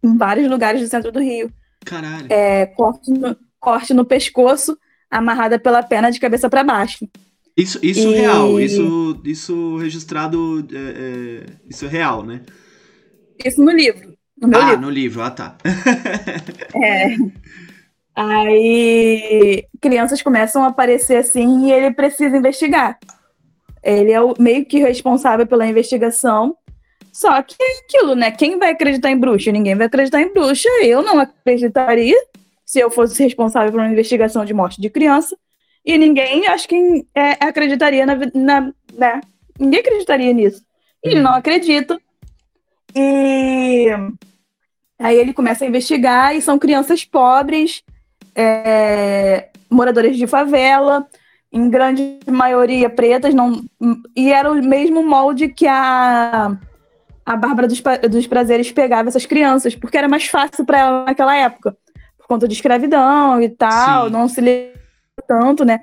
[0.03, 1.51] em vários lugares do centro do Rio.
[1.85, 2.27] Caralho.
[2.31, 4.79] É, corte, no, corte no pescoço,
[5.19, 7.09] amarrada pela perna de cabeça para baixo.
[7.57, 8.15] Isso, isso e...
[8.15, 12.41] real, isso, isso registrado, é, é, isso é real, né?
[13.45, 14.15] Isso no livro.
[14.37, 14.81] No ah, livro.
[14.81, 15.57] no livro, ah tá.
[16.83, 17.17] é.
[18.17, 22.99] Aí crianças começam a aparecer assim e ele precisa investigar.
[23.83, 26.57] Ele é o meio que responsável pela investigação.
[27.13, 28.33] Só que é aquilo, né?
[28.33, 29.53] Quem vai acreditar em bruxa?
[29.53, 30.69] Ninguém vai acreditar em bruxa.
[30.83, 32.17] Eu não acreditaria
[32.65, 35.37] se eu fosse responsável por uma investigação de morte de criança.
[35.85, 39.21] E ninguém, acho que é, acreditaria na, na né?
[39.59, 40.63] Ninguém acreditaria nisso.
[41.05, 42.01] E ele não acredita.
[42.97, 43.89] E
[44.99, 47.83] aí ele começa a investigar e são crianças pobres,
[48.35, 51.07] é, moradores de favela,
[51.53, 53.63] em grande maioria pretas, não,
[54.17, 56.57] e era o mesmo molde que a,
[57.25, 61.37] a Bárbara dos, dos Prazeres pegava essas crianças, porque era mais fácil para ela naquela
[61.37, 61.77] época,
[62.25, 64.13] por conta de escravidão e tal, Sim.
[64.13, 64.73] não se
[65.27, 65.81] tanto, né?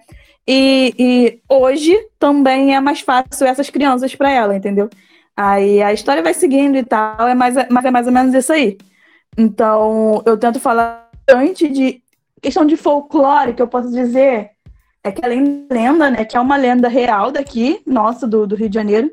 [0.47, 4.89] E, e hoje também é mais fácil essas crianças para ela, entendeu?
[5.37, 8.51] Aí a história vai seguindo e tal, é mais, mas é mais ou menos isso
[8.51, 8.77] aí.
[9.37, 12.01] Então, eu tento falar antes de
[12.41, 14.49] questão de folclore, que eu posso dizer,
[15.03, 18.55] é que além da lenda, né, que é uma lenda real daqui, nossa, do, do
[18.55, 19.11] Rio de Janeiro,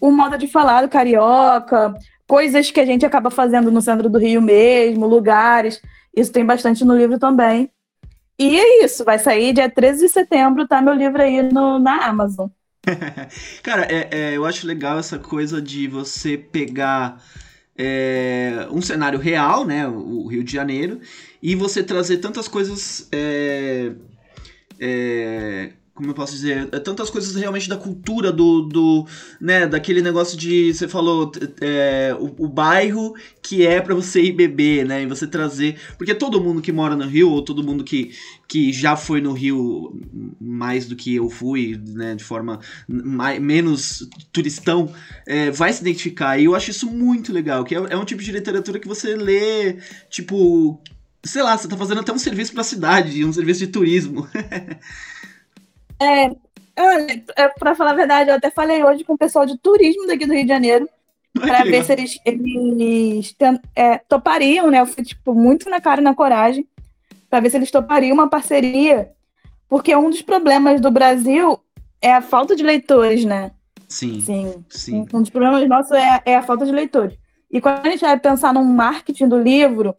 [0.00, 1.94] o modo de falar do carioca,
[2.26, 5.80] coisas que a gente acaba fazendo no centro do Rio mesmo, lugares,
[6.14, 7.70] isso tem bastante no livro também.
[8.38, 12.06] E é isso, vai sair dia 13 de setembro, tá meu livro aí no, na
[12.06, 12.48] Amazon.
[13.62, 17.20] Cara, é, é, eu acho legal essa coisa de você pegar
[17.76, 21.00] é, um cenário real, né, o Rio de Janeiro,
[21.42, 23.92] e você trazer tantas coisas é,
[24.80, 29.04] é, como eu posso dizer, é tantas coisas realmente da cultura do, do
[29.40, 34.30] né, daquele negócio de, você falou, é, o, o, bairro que é para você ir
[34.30, 37.82] beber, né, e você trazer, porque todo mundo que mora no Rio, ou todo mundo
[37.82, 38.12] que,
[38.46, 39.92] que já foi no Rio
[40.40, 44.94] mais do que eu fui, né, de forma mais, menos turistão,
[45.26, 48.22] é, vai se identificar, e eu acho isso muito legal, que é, é um tipo
[48.22, 50.80] de literatura que você lê, tipo,
[51.24, 54.28] sei lá, você tá fazendo até um serviço pra cidade, um serviço de turismo.
[56.00, 56.30] É,
[56.78, 60.06] olha, é, pra falar a verdade, eu até falei hoje com o pessoal de turismo
[60.06, 60.88] daqui do Rio de Janeiro,
[61.32, 63.36] para ver se eles, eles
[63.74, 64.80] é, topariam, né?
[64.80, 66.66] Eu fui, tipo, muito na cara e na coragem,
[67.28, 69.10] para ver se eles topariam uma parceria,
[69.68, 71.60] porque um dos problemas do Brasil
[72.00, 73.50] é a falta de leitores, né?
[73.88, 74.20] Sim.
[74.20, 74.64] Sim.
[74.68, 75.06] sim.
[75.12, 77.16] Um dos problemas nossos é, é a falta de leitores.
[77.50, 79.94] E quando a gente vai pensar num marketing do livro,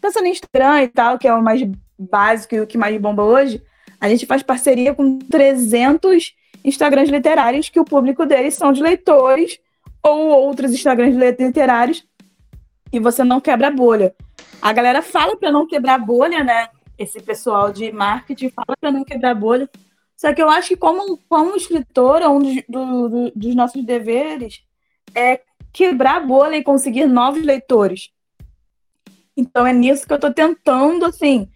[0.00, 1.60] pensando em Instagram e tal, que é o mais
[1.98, 3.62] básico e o que mais bomba hoje,
[4.00, 9.58] a gente faz parceria com 300 Instagrams literários que o público deles são de leitores
[10.02, 12.06] ou outros Instagrams literários
[12.92, 14.14] e você não quebra a bolha.
[14.62, 16.68] A galera fala para não quebrar a bolha, né?
[16.96, 19.68] Esse pessoal de marketing fala para não quebrar a bolha.
[20.16, 24.62] Só que eu acho que como, como escritor, um dos, do, do, dos nossos deveres
[25.14, 25.40] é
[25.72, 28.10] quebrar a bolha e conseguir novos leitores.
[29.36, 31.48] Então é nisso que eu estou tentando, assim,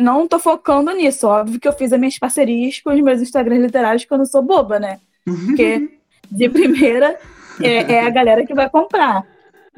[0.00, 1.26] não tô focando nisso.
[1.26, 4.26] Óbvio que eu fiz as minhas parcerias com os meus Instagrams literários que eu não
[4.26, 5.00] sou boba, né?
[5.24, 5.98] Porque
[6.30, 7.18] de primeira
[7.60, 9.26] é, é, a galera que vai comprar.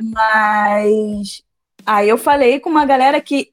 [0.01, 1.43] Mas
[1.85, 3.53] aí eu falei com uma galera que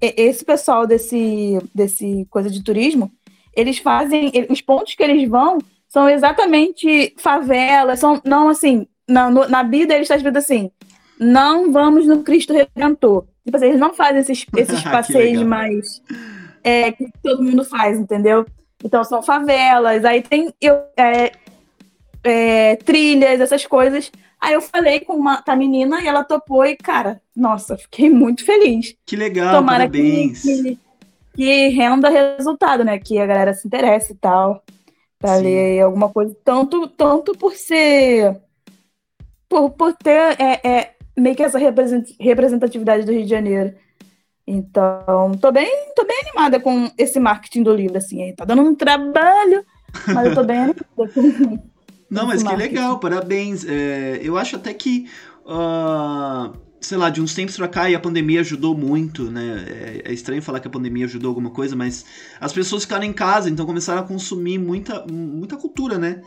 [0.00, 3.10] esse pessoal desse, desse coisa de turismo,
[3.54, 4.30] eles fazem.
[4.50, 8.86] Os pontos que eles vão são exatamente favelas, são não assim.
[9.08, 10.70] Na, na Bíblia eles está escrito assim:
[11.18, 13.26] não vamos no Cristo Redentor.
[13.44, 16.02] Tipo assim, eles não fazem esses, esses passeios mais
[16.62, 18.46] é, que todo mundo faz, entendeu?
[18.82, 21.32] Então são favelas, aí tem eu, é,
[22.24, 24.10] é, trilhas, essas coisas.
[24.40, 28.10] Aí eu falei com, uma, com a menina e ela topou e, cara, nossa, fiquei
[28.10, 28.94] muito feliz.
[29.06, 30.42] Que legal, Tomara parabéns.
[30.42, 30.78] Que, que,
[31.34, 32.98] que, renda resultado, né?
[32.98, 34.62] Que a galera se interesse e tal.
[35.18, 35.44] Pra Sim.
[35.44, 36.36] ler alguma coisa.
[36.44, 38.36] Tanto, tanto por ser.
[39.48, 43.74] Por, por ter é, é, meio que essa representatividade do Rio de Janeiro.
[44.46, 48.34] Então, tô bem, tô bem animada com esse marketing do livro, assim.
[48.34, 49.64] Tá dando um trabalho,
[50.06, 51.58] mas eu tô bem animada com.
[52.10, 52.74] Não, mas que marketing.
[52.74, 53.64] legal, parabéns.
[53.66, 55.08] É, eu acho até que.
[55.46, 59.64] Uh, sei lá, de uns tempos pra cá e a pandemia ajudou muito, né?
[59.66, 62.04] É, é, estranho falar que a pandemia ajudou alguma coisa, mas
[62.38, 66.22] as pessoas ficaram em casa, então começaram a consumir muita, muita cultura, né?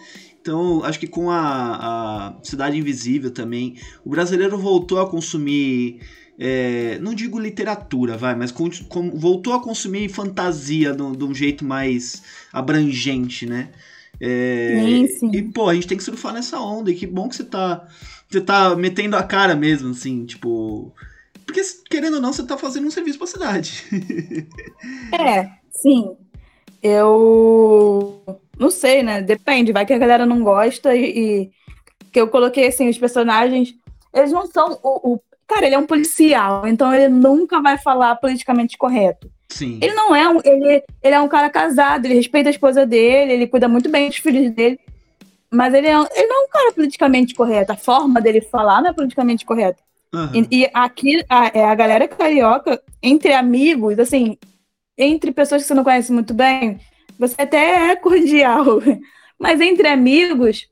[0.47, 1.41] Então, acho que com a,
[2.29, 5.99] a Cidade Invisível também, o brasileiro voltou a consumir.
[6.39, 11.33] É, não digo literatura, vai, mas com, com, voltou a consumir fantasia de, de um
[11.33, 13.71] jeito mais abrangente, né?
[14.21, 15.31] É, sim, sim.
[15.33, 17.85] E, pô, a gente tem que surfar nessa onda, e que bom que você tá,
[18.29, 20.93] você tá metendo a cara mesmo, assim, tipo.
[21.45, 23.83] Porque, querendo ou não, você tá fazendo um serviço pra cidade.
[25.11, 26.15] é, sim.
[26.81, 28.21] Eu
[28.59, 29.21] Não sei, né?
[29.21, 31.51] Depende, vai que a galera não gosta e, e
[32.11, 33.75] que eu coloquei assim, os personagens,
[34.13, 38.17] eles não são o, o, Cara, ele é um policial, então ele nunca vai falar
[38.17, 39.31] politicamente correto.
[39.47, 39.79] Sim.
[39.81, 40.41] Ele não é um.
[40.43, 44.09] Ele, ele é um cara casado, ele respeita a esposa dele, ele cuida muito bem
[44.09, 44.77] dos filhos dele.
[45.49, 47.71] Mas ele, é, ele não é um cara politicamente correto.
[47.71, 49.81] A forma dele falar não é politicamente correta.
[50.13, 50.45] Uhum.
[50.51, 54.37] E, e, aqui, a, é a galera carioca, entre amigos, assim,
[54.97, 56.77] entre pessoas que você não conhece muito bem,
[57.17, 58.81] você até é cordial.
[59.39, 60.67] Mas entre amigos,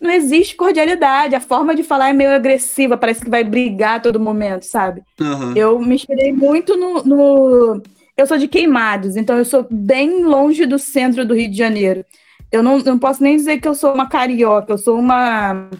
[0.00, 1.34] não existe cordialidade.
[1.34, 5.02] A forma de falar é meio agressiva, parece que vai brigar a todo momento, sabe?
[5.20, 5.56] Uhum.
[5.56, 7.82] Eu me inspirei muito no, no,
[8.16, 12.04] Eu sou de Queimados, então eu sou bem longe do centro do Rio de Janeiro.
[12.52, 15.70] Eu não, não posso nem dizer que eu sou uma carioca, eu sou uma.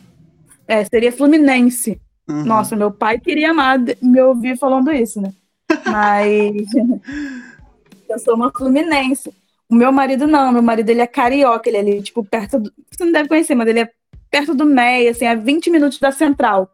[0.67, 2.01] É, seria fluminense.
[2.27, 2.45] Uhum.
[2.45, 5.33] Nossa, meu pai queria amar me ouvir falando isso, né?
[5.87, 6.67] Mas.
[8.09, 9.31] eu sou uma fluminense.
[9.75, 12.73] O meu marido não, meu marido ele é carioca, ele é ali, tipo, perto do.
[12.89, 13.91] Você não deve conhecer, mas ele é
[14.31, 16.71] perto do MEI, assim, a 20 minutos da central.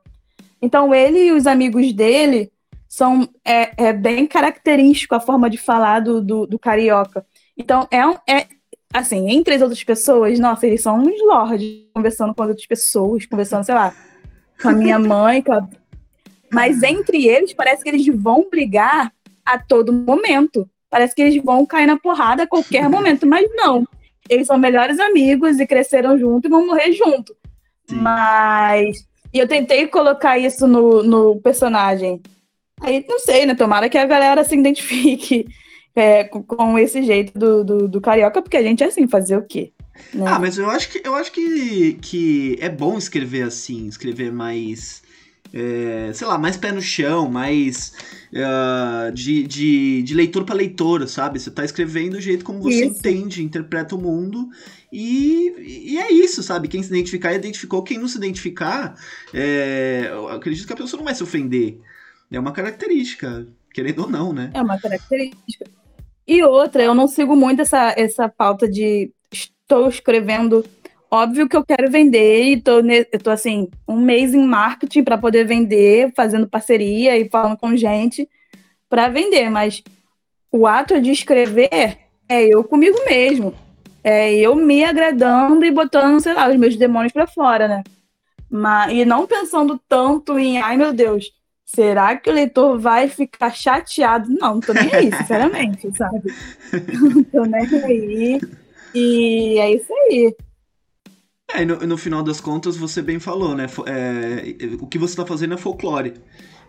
[0.60, 2.52] Então, ele e os amigos dele
[2.86, 7.24] são é, é bem característico a forma de falar do, do, do carioca.
[7.56, 8.46] Então, é, um, é
[8.92, 13.24] assim, entre as outras pessoas, nossa, eles são uns lords conversando com as outras pessoas,
[13.24, 13.94] conversando, sei lá,
[14.60, 15.66] com a minha mãe, a...
[16.52, 19.10] mas entre eles parece que eles vão brigar
[19.42, 20.68] a todo momento.
[20.90, 23.86] Parece que eles vão cair na porrada a qualquer momento, mas não.
[24.28, 27.34] Eles são melhores amigos e cresceram junto e vão morrer junto.
[27.88, 27.96] Sim.
[27.96, 29.06] Mas.
[29.32, 32.20] E eu tentei colocar isso no, no personagem.
[32.80, 33.54] Aí, não sei, né?
[33.54, 35.46] Tomara que a galera se identifique
[35.94, 39.42] é, com, esse jeito do, do, do, carioca, porque a gente é assim, fazer o
[39.42, 39.72] quê?
[40.14, 40.24] Né?
[40.26, 45.02] Ah, mas eu acho que eu acho que, que é bom escrever assim, escrever mais.
[45.52, 47.92] É, sei lá, mais pé no chão, mais
[48.32, 51.40] uh, de, de, de leitor para leitora, sabe?
[51.40, 52.98] Você tá escrevendo do jeito como você Isso.
[52.98, 54.48] entende, interpreta o mundo
[54.92, 56.68] e, e é isso, sabe?
[56.68, 57.82] Quem se identificar, identificou.
[57.82, 58.96] Quem não se identificar,
[59.32, 61.80] é, acredito que a pessoa não vai se ofender.
[62.30, 64.50] É uma característica, querendo ou não, né?
[64.54, 65.64] É uma característica.
[66.26, 70.64] E outra, eu não sigo muito essa, essa pauta de estou escrevendo.
[71.12, 75.18] Óbvio que eu quero vender e tô, eu tô assim, um mês em marketing para
[75.18, 78.28] poder vender, fazendo parceria e falando com gente
[78.88, 79.82] para vender, mas
[80.52, 83.52] o ato de escrever é eu comigo mesmo.
[84.04, 87.82] É eu me agradando e botando, sei lá, os meus demônios para fora, né?
[88.48, 91.30] Mas, e não pensando tanto em, ai meu Deus,
[91.64, 94.28] será que o leitor vai ficar chateado?
[94.30, 96.32] Não, não tô nem aí, sinceramente, sabe?
[96.92, 98.40] Não tô nem aí.
[98.94, 100.34] E é isso aí.
[101.54, 103.66] É, no, no, final das contas, você bem falou, né?
[103.86, 106.14] É, o que você está fazendo é folclore.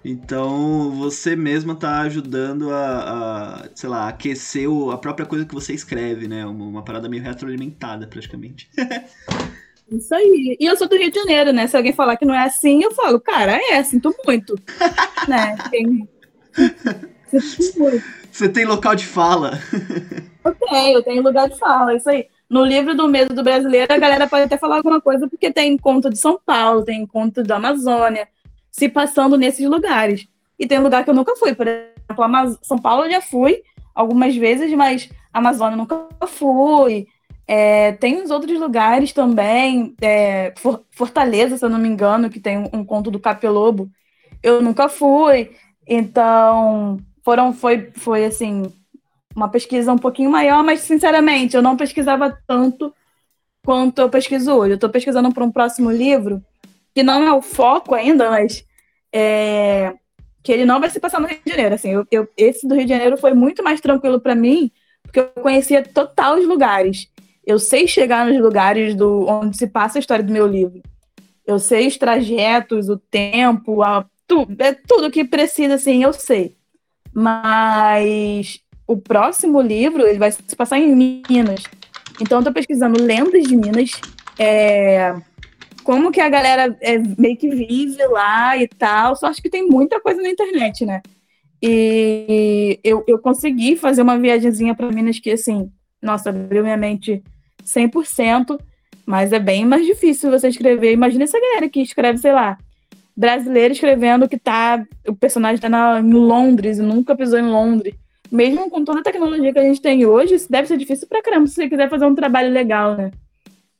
[0.03, 5.53] Então, você mesma está ajudando a, a, sei lá, aquecer o, a própria coisa que
[5.53, 6.45] você escreve, né?
[6.45, 8.69] Uma, uma parada meio retroalimentada, praticamente.
[9.91, 10.57] Isso aí.
[10.59, 11.67] E eu sou do Rio de Janeiro, né?
[11.67, 14.55] Se alguém falar que não é assim, eu falo, cara, é, sinto muito.
[15.27, 15.57] né?
[15.69, 16.07] Tem...
[17.27, 18.03] Sinto muito.
[18.31, 19.59] Você tem local de fala.
[20.45, 22.25] eu tenho, eu tenho lugar de fala, isso aí.
[22.51, 25.77] No livro do Medo do Brasileiro, a galera pode até falar alguma coisa, porque tem
[25.77, 28.27] conto de São Paulo, tem conto da Amazônia,
[28.69, 30.27] se passando nesses lugares.
[30.59, 31.55] E tem lugar que eu nunca fui.
[31.55, 33.63] Por exemplo, São Paulo eu já fui
[33.95, 37.07] algumas vezes, mas Amazônia nunca fui.
[37.47, 40.53] É, tem uns outros lugares também, é,
[40.89, 43.89] Fortaleza, se eu não me engano, que tem um, um conto do Capelobo.
[44.43, 45.51] Eu nunca fui.
[45.87, 48.63] Então, foram, foi, foi assim,
[49.35, 52.93] uma pesquisa um pouquinho maior, mas sinceramente, eu não pesquisava tanto
[53.63, 54.71] quanto eu pesquiso hoje.
[54.71, 56.43] Eu estou pesquisando para um próximo livro,
[56.93, 58.65] que não é o foco ainda, mas
[59.13, 59.93] é,
[60.43, 61.75] que ele não vai se passar no Rio de Janeiro.
[61.75, 64.71] Assim, eu, eu esse do Rio de Janeiro foi muito mais tranquilo para mim,
[65.03, 67.09] porque eu conhecia total os lugares.
[67.45, 70.81] Eu sei chegar nos lugares do onde se passa a história do meu livro.
[71.45, 76.55] Eu sei os trajetos, o tempo, a, tudo, é tudo que precisa, assim, eu sei.
[77.13, 81.63] Mas o próximo livro ele vai se passar em Minas.
[82.19, 83.91] Então eu tô pesquisando lendas de Minas,
[84.37, 85.15] é,
[85.83, 89.15] como que a galera é, meio que vive lá e tal.
[89.15, 91.01] Só acho que tem muita coisa na internet, né?
[91.63, 95.71] E eu, eu consegui fazer uma viagemzinha para Minas que, assim,
[96.01, 97.23] nossa, abriu minha mente
[97.63, 98.59] 100%,
[99.05, 100.91] mas é bem mais difícil você escrever.
[100.91, 102.57] Imagina essa galera que escreve, sei lá,
[103.15, 107.93] brasileiro escrevendo que tá, o personagem tá na, em Londres e nunca pisou em Londres.
[108.31, 111.21] Mesmo com toda a tecnologia que a gente tem hoje, isso deve ser difícil pra
[111.21, 113.11] caramba se você quiser fazer um trabalho legal, né?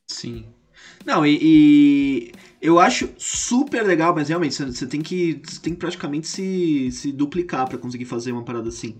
[0.06, 0.44] Sim.
[1.06, 5.78] Não, e, e, eu acho super legal, mas realmente você tem que, você tem que
[5.78, 8.94] praticamente se, se duplicar para conseguir fazer uma parada assim.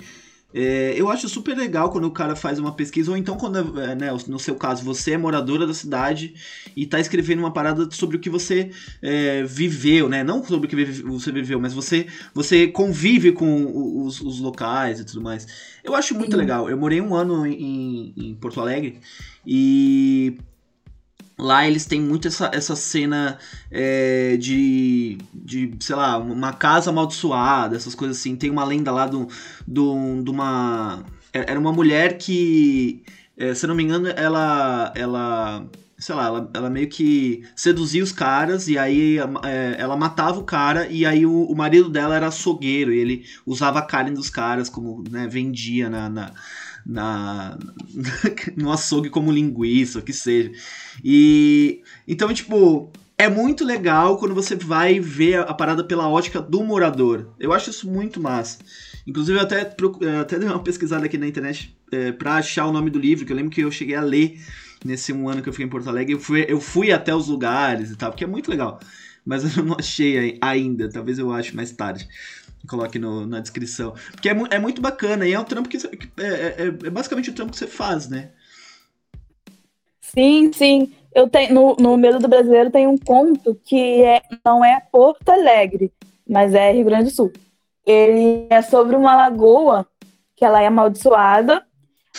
[0.55, 3.95] É, eu acho super legal quando o cara faz uma pesquisa, ou então quando, é,
[3.95, 6.35] né, no seu caso, você é moradora da cidade
[6.77, 10.23] e tá escrevendo uma parada sobre o que você é, viveu, né?
[10.23, 15.05] Não sobre o que você viveu, mas você, você convive com os, os locais e
[15.05, 15.47] tudo mais.
[15.83, 16.39] Eu acho muito Sim.
[16.39, 16.69] legal.
[16.69, 19.01] Eu morei um ano em, em Porto Alegre
[19.47, 20.39] e
[21.39, 23.39] Lá eles têm muito essa, essa cena
[23.71, 28.37] é, de, de, sei lá, uma casa amaldiçoada, essas coisas assim.
[28.37, 29.29] Tem uma lenda lá do,
[29.67, 31.05] do, de uma.
[31.33, 33.03] É, era uma mulher que,
[33.37, 34.93] é, se não me engano, ela.
[34.95, 35.67] ela
[36.03, 40.45] sei lá, ela, ela meio que seduzia os caras e aí é, ela matava o
[40.45, 44.29] cara e aí o, o marido dela era açougueiro e ele usava a carne dos
[44.29, 46.33] caras como, né, vendia na, na
[46.85, 47.59] na
[48.57, 50.53] no açougue como linguiça, o que seja.
[51.03, 56.63] E então, tipo, é muito legal quando você vai ver a, parada pela ótica do
[56.65, 57.35] morador.
[57.39, 58.59] Eu acho isso muito massa.
[59.07, 62.73] Inclusive, eu até, é, até dei uma pesquisada aqui na internet é, pra achar o
[62.73, 64.41] nome do livro, que eu lembro que eu cheguei a ler
[64.85, 66.15] nesse um ano que eu fiquei em Porto Alegre.
[66.15, 68.81] Eu fui, eu fui até os lugares e tal, porque é muito legal.
[69.25, 72.09] Mas eu não achei ainda, talvez eu ache mais tarde
[72.69, 73.95] coloque no, na descrição.
[74.13, 77.35] Porque é, é, muito bacana e é um trampo que, é, é, é, basicamente o
[77.35, 78.31] trampo que você faz, né?
[80.01, 80.93] Sim, sim.
[81.15, 85.29] Eu tenho, no, no Medo do Brasileiro tem um conto que é, não é Porto
[85.29, 85.93] Alegre,
[86.29, 87.33] mas é Rio Grande do Sul.
[87.85, 89.87] Ele é sobre uma lagoa
[90.37, 91.65] que ela é amaldiçoada.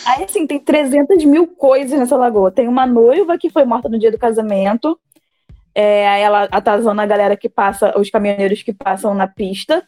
[0.04, 2.50] Aí, assim, tem 300 mil coisas nessa lagoa.
[2.50, 4.98] Tem uma noiva que foi morta no dia do casamento.
[5.74, 9.84] É, aí ela atazona a galera que passa, os caminhoneiros que passam na pista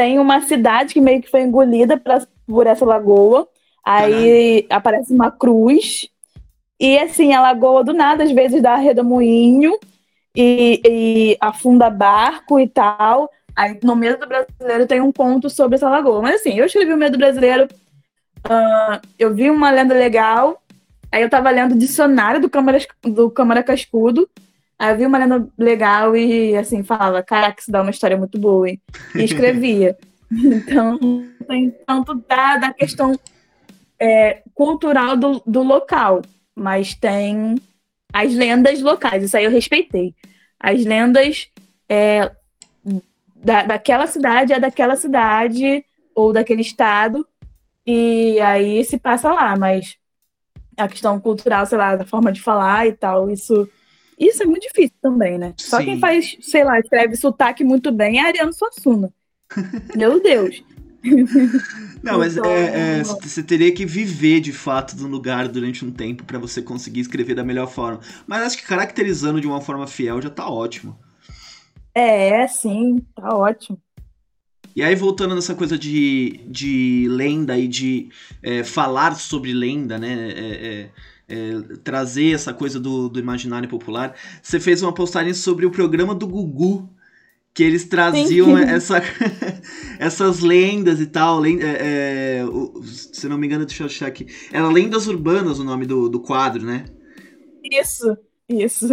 [0.00, 3.46] tem uma cidade que meio que foi engolida pra, por essa lagoa.
[3.84, 6.08] Aí aparece uma cruz.
[6.80, 9.78] E assim, a lagoa do nada, às vezes dá redemoinho
[10.34, 13.30] e, e afunda barco e tal.
[13.54, 16.22] Aí no Medo Brasileiro tem um conto sobre essa lagoa.
[16.22, 17.68] Mas assim, eu escrevi o Medo Brasileiro,
[18.46, 20.62] uh, eu vi uma lenda legal,
[21.12, 24.26] aí eu tava lendo o dicionário do Câmara, do Câmara Cascudo,
[24.80, 28.38] Aí eu vi uma lenda legal e, assim, falava, caraca, isso dá uma história muito
[28.38, 28.80] boa, hein?
[29.14, 29.94] E escrevia.
[30.32, 30.98] então,
[31.46, 33.14] tem tanto da, da questão
[34.00, 36.22] é, cultural do, do local,
[36.56, 37.56] mas tem
[38.10, 40.14] as lendas locais, isso aí eu respeitei.
[40.58, 41.50] As lendas
[41.86, 42.30] é,
[43.36, 47.28] da, daquela cidade é daquela cidade ou daquele estado,
[47.86, 49.96] e aí se passa lá, mas
[50.74, 53.68] a questão cultural, sei lá, da forma de falar e tal, isso
[54.20, 55.54] isso é muito difícil também, né?
[55.56, 55.86] Só Sim.
[55.86, 59.12] quem faz, sei lá, escreve sotaque muito bem é Ariano Suassuna.
[59.96, 60.62] Meu Deus.
[62.02, 65.90] Não, mas então, é, é, você teria que viver de fato no lugar durante um
[65.90, 68.00] tempo para você conseguir escrever da melhor forma.
[68.26, 70.98] Mas acho que caracterizando de uma forma fiel já tá ótimo.
[71.94, 73.80] É, sim, tá ótimo.
[74.76, 78.08] E aí, voltando nessa coisa de, de lenda e de
[78.42, 80.90] é, falar sobre lenda, né?
[81.30, 84.16] É, trazer essa coisa do, do imaginário popular.
[84.42, 86.90] Você fez uma postagem sobre o programa do Gugu,
[87.54, 89.02] que eles traziam essa,
[89.98, 91.38] essas lendas e tal.
[91.38, 92.44] Lenda, é, é,
[92.84, 94.26] se não me engano, deixa eu achar aqui.
[94.52, 96.84] Era Lendas Urbanas o nome do, do quadro, né?
[97.62, 98.16] Isso,
[98.48, 98.88] isso.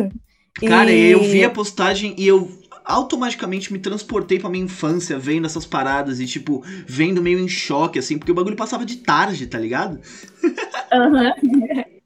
[0.65, 1.11] Cara, e...
[1.11, 2.49] eu vi a postagem e eu
[2.83, 7.99] automaticamente me transportei pra minha infância vendo essas paradas e, tipo, vendo meio em choque,
[7.99, 9.99] assim, porque o bagulho passava de tarde, tá ligado?
[10.91, 11.33] Aham.
[11.43, 11.96] Uhum.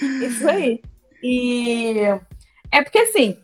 [0.00, 0.80] Isso aí.
[1.22, 1.96] E
[2.72, 3.36] é porque assim,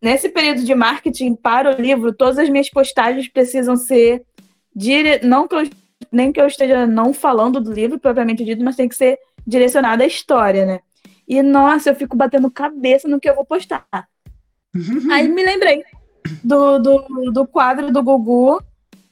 [0.00, 4.22] nesse período de marketing para o livro, todas as minhas postagens precisam ser
[4.74, 5.20] dire...
[5.24, 5.68] não que eu...
[6.10, 10.04] nem que eu esteja não falando do livro propriamente dito, mas tem que ser direcionada
[10.04, 10.80] à história, né?
[11.26, 13.86] E nossa, eu fico batendo cabeça no que eu vou postar.
[15.12, 15.84] Aí me lembrei
[16.42, 18.62] do, do, do quadro do Gugu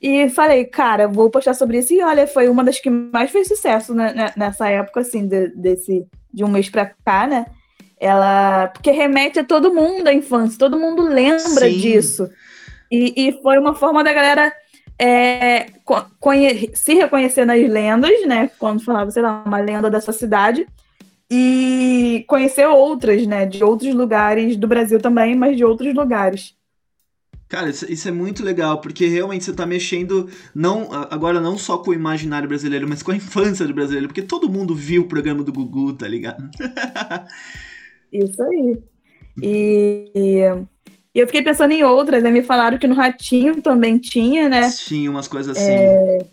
[0.09, 1.93] e falei, cara, vou postar sobre isso.
[1.93, 6.07] E olha, foi uma das que mais fez sucesso né, nessa época, assim, de, desse,
[6.33, 7.47] de um mês pra cá, né?
[7.99, 8.69] Ela.
[8.69, 11.79] Porque remete a todo mundo à infância, todo mundo lembra Sim.
[11.79, 12.31] disso.
[12.89, 14.53] E, e foi uma forma da galera
[14.97, 15.67] é,
[16.73, 18.49] se reconhecer nas lendas, né?
[18.61, 20.69] Quando falava, sei lá, uma lenda dessa cidade.
[21.29, 23.45] E conhecer outras, né?
[23.45, 26.56] De outros lugares do Brasil também, mas de outros lugares.
[27.49, 31.79] Cara, isso, isso, é muito legal, porque realmente você tá mexendo não agora não só
[31.79, 35.09] com o imaginário brasileiro, mas com a infância do brasileiro, porque todo mundo viu o
[35.09, 36.51] programa do Gugu, tá ligado?
[38.13, 38.79] isso aí.
[39.41, 40.41] E, e,
[41.15, 42.31] eu fiquei pensando em outras, né?
[42.31, 44.69] Me falaram que no Ratinho também tinha, né?
[44.71, 45.71] Tinha umas coisas assim.
[45.71, 46.27] É,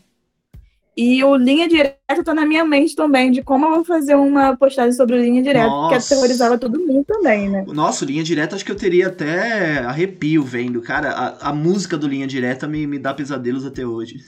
[0.95, 4.55] e o Linha Direta tá na minha mente também, de como eu vou fazer uma
[4.55, 5.89] postagem sobre o Linha Direta, Nossa.
[5.89, 7.65] que aterrorizava todo mundo também, né?
[7.67, 10.81] Nossa, Linha Direta acho que eu teria até arrepio vendo.
[10.81, 14.17] Cara, a, a música do Linha Direta me, me dá pesadelos até hoje.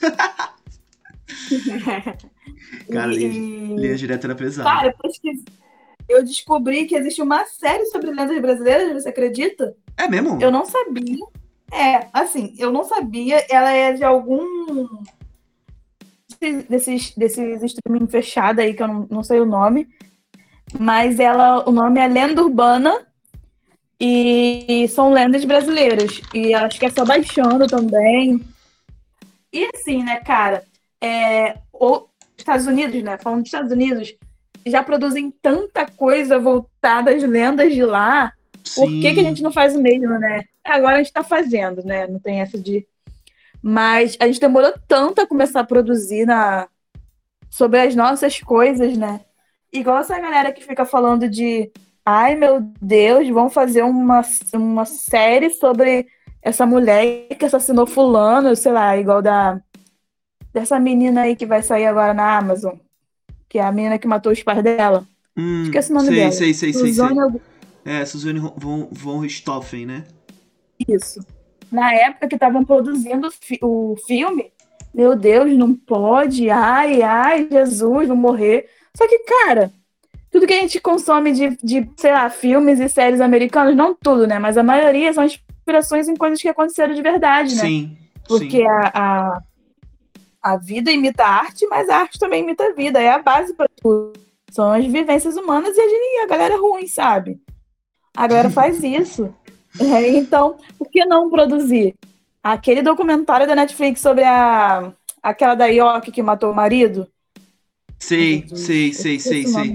[2.90, 4.68] Cara, E- linha, linha direta era pesada.
[4.68, 4.94] Cara,
[6.08, 9.74] eu descobri que existe uma série sobre lendas brasileiras, você acredita?
[9.96, 10.40] é mesmo?
[10.40, 11.18] Eu não sabia.
[11.72, 13.44] É, assim, eu não sabia.
[13.50, 14.86] Ela é de algum
[16.38, 19.88] desses, desses streaming fechado aí, que eu não, não sei o nome.
[20.78, 23.06] Mas ela, o nome é Lenda Urbana
[24.00, 26.20] e são lendas brasileiras.
[26.34, 28.40] E acho que é só baixando também.
[29.52, 30.64] E assim, né, cara?
[31.00, 32.04] É, os
[32.36, 33.16] Estados Unidos, né?
[33.18, 34.14] Falando dos Estados Unidos,
[34.66, 38.32] já produzem tanta coisa voltada às lendas de lá.
[38.74, 40.42] Por que, que a gente não faz o mesmo, né?
[40.64, 42.06] Agora a gente tá fazendo, né?
[42.06, 42.86] Não tem essa de.
[43.68, 46.68] Mas a gente demorou tanto a começar a produzir na...
[47.50, 49.22] sobre as nossas coisas, né?
[49.72, 51.72] Igual essa galera que fica falando de.
[52.04, 54.22] Ai, meu Deus, vão fazer uma,
[54.54, 56.06] uma série sobre
[56.40, 59.60] essa mulher que assassinou fulano, sei lá, igual da.
[60.54, 62.76] Dessa menina aí que vai sair agora na Amazon.
[63.48, 65.04] Que é a menina que matou os pais dela.
[65.36, 66.30] Hum, esqueci o nome sei, dela.
[66.30, 66.90] Sei, sei, sei, sei.
[66.92, 67.40] Suzane algum-
[67.84, 70.04] É, Suzane von, von Richthofen, né?
[70.86, 71.18] Isso.
[71.70, 74.52] Na época que estavam produzindo o fi- o filme,
[74.94, 78.68] meu Deus, não pode, ai, ai, Jesus, vou morrer.
[78.96, 79.70] Só que, cara,
[80.30, 84.26] tudo que a gente consome de, de, sei lá, filmes e séries americanos, não tudo,
[84.26, 84.38] né?
[84.38, 87.62] Mas a maioria são inspirações em coisas que aconteceram de verdade, né?
[87.62, 87.96] Sim.
[88.26, 88.66] Porque sim.
[88.66, 89.42] a, a,
[90.42, 93.00] a vida imita a arte, mas a arte também imita a vida.
[93.00, 94.12] É a base para tudo.
[94.50, 97.40] São as vivências humanas e a, gente, a galera é ruim, sabe?
[98.16, 99.34] A galera faz isso.
[99.80, 101.94] É, então, por que não produzir?
[102.42, 107.08] Aquele documentário da Netflix sobre a aquela da York que matou o marido.
[107.98, 109.74] Sei, sei, sei, sei, sei.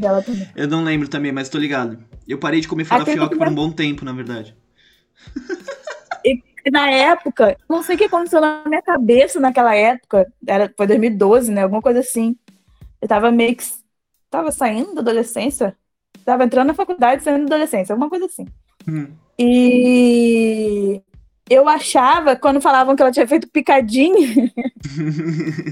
[0.55, 1.97] Eu não lembro também, mas tô ligado.
[2.27, 4.55] Eu parei de comer farofioca por um bom tempo, na verdade.
[6.63, 10.85] E na época, não sei o que aconteceu na minha cabeça naquela época, era, foi
[10.85, 11.63] 2012, né?
[11.63, 12.35] Alguma coisa assim.
[13.01, 13.63] Eu tava meio que.
[14.29, 15.75] Tava saindo da adolescência.
[16.23, 18.45] Tava entrando na faculdade, saindo da adolescência, alguma coisa assim.
[18.87, 19.07] Hum.
[19.39, 21.01] E
[21.49, 24.15] eu achava, quando falavam que ela tinha feito picadinho,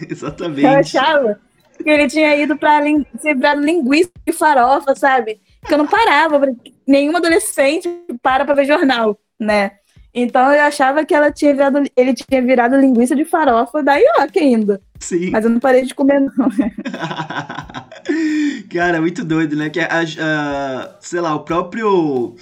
[0.09, 0.63] Exatamente.
[0.63, 1.39] eu achava
[1.81, 5.39] que ele tinha ido pra lin- ser virado linguiça de farofa, sabe?
[5.65, 6.41] Que eu não parava,
[6.87, 7.87] nenhuma adolescente
[8.21, 9.71] para pra ver jornal, né?
[10.13, 14.39] Então eu achava que ela tinha virado, ele tinha virado linguiça de farofa da Ioki
[14.39, 14.81] ainda.
[14.99, 15.29] Sim.
[15.29, 16.49] Mas eu não parei de comer, não.
[18.71, 19.69] Cara, muito doido, né?
[19.69, 22.35] Que a, a- sei lá, o próprio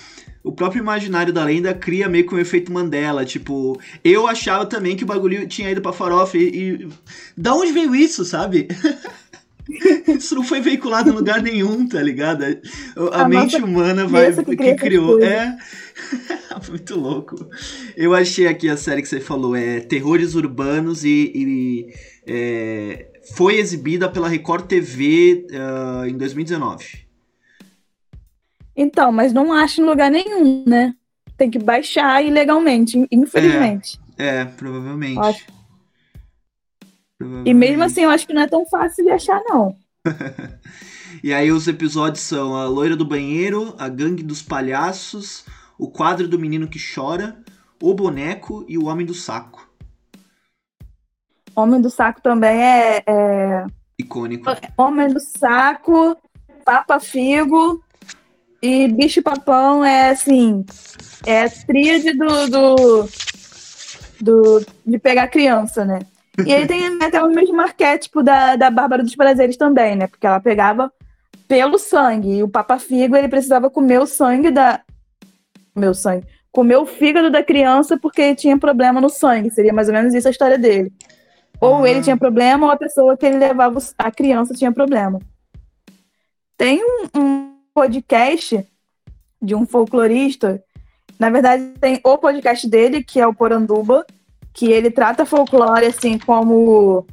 [0.48, 4.96] o próprio imaginário da lenda cria meio que um efeito Mandela, tipo, eu achava também
[4.96, 6.90] que o bagulho tinha ido pra farofa e, e
[7.36, 8.68] da onde veio isso, sabe?
[10.08, 12.44] isso não foi veiculado em lugar nenhum, tá ligado?
[13.12, 15.58] A, a mente humana vai que, que criou, é
[16.70, 17.36] muito louco.
[17.96, 21.94] Eu achei aqui a série que você falou, é Terrores Urbanos e, e,
[22.26, 27.07] é, foi exibida pela Record TV ah, em 2019.
[28.78, 30.94] Então, mas não acho em lugar nenhum, né?
[31.36, 34.00] Tem que baixar ilegalmente, infelizmente.
[34.16, 35.20] É, provavelmente.
[35.20, 35.46] Acho.
[35.46, 37.54] E Provavelmente.
[37.56, 39.76] mesmo assim, eu acho que não é tão fácil de achar, não.
[41.24, 45.46] E aí os episódios são a Loira do Banheiro, a Gangue dos Palhaços,
[45.78, 47.44] o Quadro do Menino que Chora,
[47.82, 49.68] o Boneco e o Homem do Saco.
[51.56, 53.66] Homem do Saco também é, é
[53.98, 54.46] Icônico.
[54.78, 56.16] Homem do Saco,
[56.64, 57.84] Papa Figo
[58.62, 60.66] e Bicho Papão é assim,
[61.26, 63.10] é a tríade do, do,
[64.22, 66.00] do- de pegar criança, né?
[66.46, 70.08] E ele tem até o mesmo arquétipo da, da Bárbara dos Prazeres também, né?
[70.08, 70.92] Porque ela pegava
[71.48, 72.38] pelo sangue.
[72.38, 74.82] E o Papa Figo, ele precisava comer o sangue da.
[75.76, 76.26] O sangue.
[76.52, 79.52] Comer o fígado da criança porque ele tinha problema no sangue.
[79.52, 80.92] Seria mais ou menos isso a história dele.
[81.62, 81.90] Ou Ah.
[81.90, 85.20] ele tinha problema, ou a pessoa que ele levava, a criança tinha problema.
[86.58, 88.68] Tem um, um podcast
[89.40, 90.64] de um folclorista.
[91.20, 94.04] Na verdade, tem o podcast dele, que é o Poranduba,
[94.52, 97.06] que ele trata folclore assim como.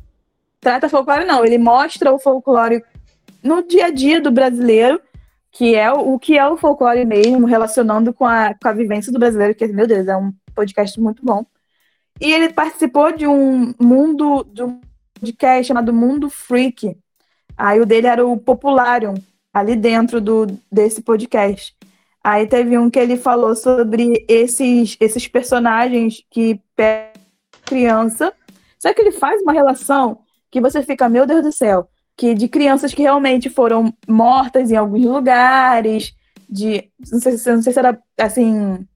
[0.62, 2.82] Trata folclore, não, ele mostra o folclore
[3.42, 4.98] no dia a dia do brasileiro,
[5.52, 9.12] que é o, o que é o folclore mesmo, relacionando com a, com a vivência
[9.12, 11.44] do brasileiro, que, meu Deus, é um podcast muito bom.
[12.18, 14.80] E ele participou de um mundo, de um
[15.20, 16.96] podcast chamado Mundo Freak.
[17.54, 19.14] Aí o dele era o Popularium,
[19.54, 21.74] ali dentro do, desse podcast.
[22.22, 27.12] Aí teve um que ele falou sobre esses, esses personagens que pegam
[27.64, 28.32] criança.
[28.78, 30.18] Só que ele faz uma relação
[30.50, 34.76] que você fica, meu Deus do céu, que de crianças que realmente foram mortas em
[34.76, 36.14] alguns lugares,
[36.48, 36.90] de.
[37.10, 38.86] Não sei, se- não sei se era assim.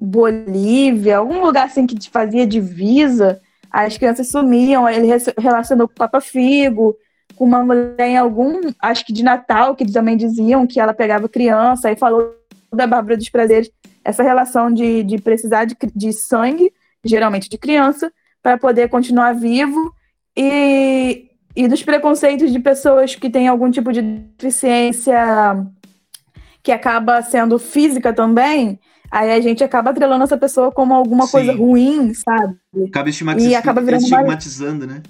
[0.00, 5.94] Bolívia, algum lugar assim que te fazia divisa, as crianças sumiam, ele re- relacionou com
[5.94, 6.96] o Papa Figo.
[7.36, 11.28] Com uma mulher em algum, acho que de Natal, que também diziam que ela pegava
[11.28, 12.34] criança, e falou
[12.72, 13.70] da Bárbara dos Prazeres,
[14.04, 16.72] essa relação de, de precisar de, de sangue,
[17.04, 18.12] geralmente de criança,
[18.42, 19.94] para poder continuar vivo,
[20.36, 25.66] e, e dos preconceitos de pessoas que têm algum tipo de deficiência
[26.62, 28.78] que acaba sendo física também,
[29.10, 31.32] aí a gente acaba atrelando essa pessoa como alguma Sim.
[31.32, 32.56] coisa ruim, sabe?
[32.88, 33.44] Acaba estigmatiz...
[33.44, 35.02] E acaba virando estigmatizando, né?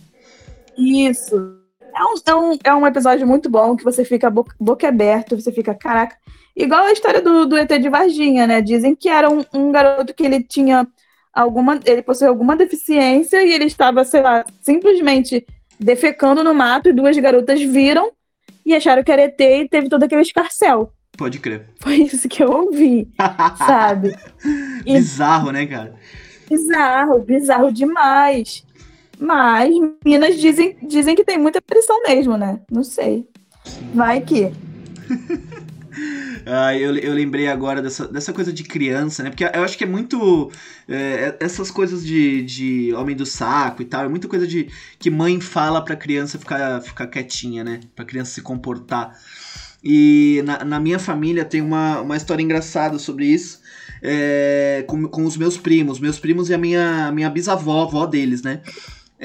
[0.77, 1.62] Isso.
[1.95, 5.37] É um, é, um, é um episódio muito bom que você fica boca, boca aberto,
[5.41, 6.17] você fica, caraca.
[6.57, 8.61] Igual a história do, do ET de Varginha, né?
[8.61, 10.87] Dizem que era um, um garoto que ele tinha
[11.33, 11.81] alguma.
[11.85, 15.47] Ele possuía alguma deficiência e ele estava, sei lá, simplesmente
[15.79, 18.11] defecando no mato e duas garotas viram
[18.65, 20.93] e acharam que era ET e teve todo aquele escarcel.
[21.17, 21.67] Pode crer.
[21.81, 23.09] Foi isso que eu ouvi,
[23.59, 24.17] sabe?
[24.87, 25.95] E- Bizarro, né, cara?
[26.49, 28.65] Bizarro, bizarro demais.
[29.23, 29.73] Mas
[30.05, 32.61] Minas dizem, dizem que tem muita pressão mesmo, né?
[32.71, 33.27] Não sei.
[33.95, 34.51] Vai que.
[36.45, 39.31] Ah, eu, eu lembrei agora dessa, dessa coisa de criança, né?
[39.31, 40.51] Porque eu acho que é muito.
[40.89, 44.69] é, essas coisas de, de homem do saco e tal, é muita coisa de
[44.99, 47.81] que mãe fala pra criança ficar, ficar quietinha, né?
[47.95, 49.17] Pra criança se comportar.
[49.85, 53.61] E na, na minha família tem uma, uma história engraçada sobre isso.
[54.03, 58.43] é, com, com os meus primos, meus primos e a minha, minha bisavó, avó deles,
[58.43, 58.63] né?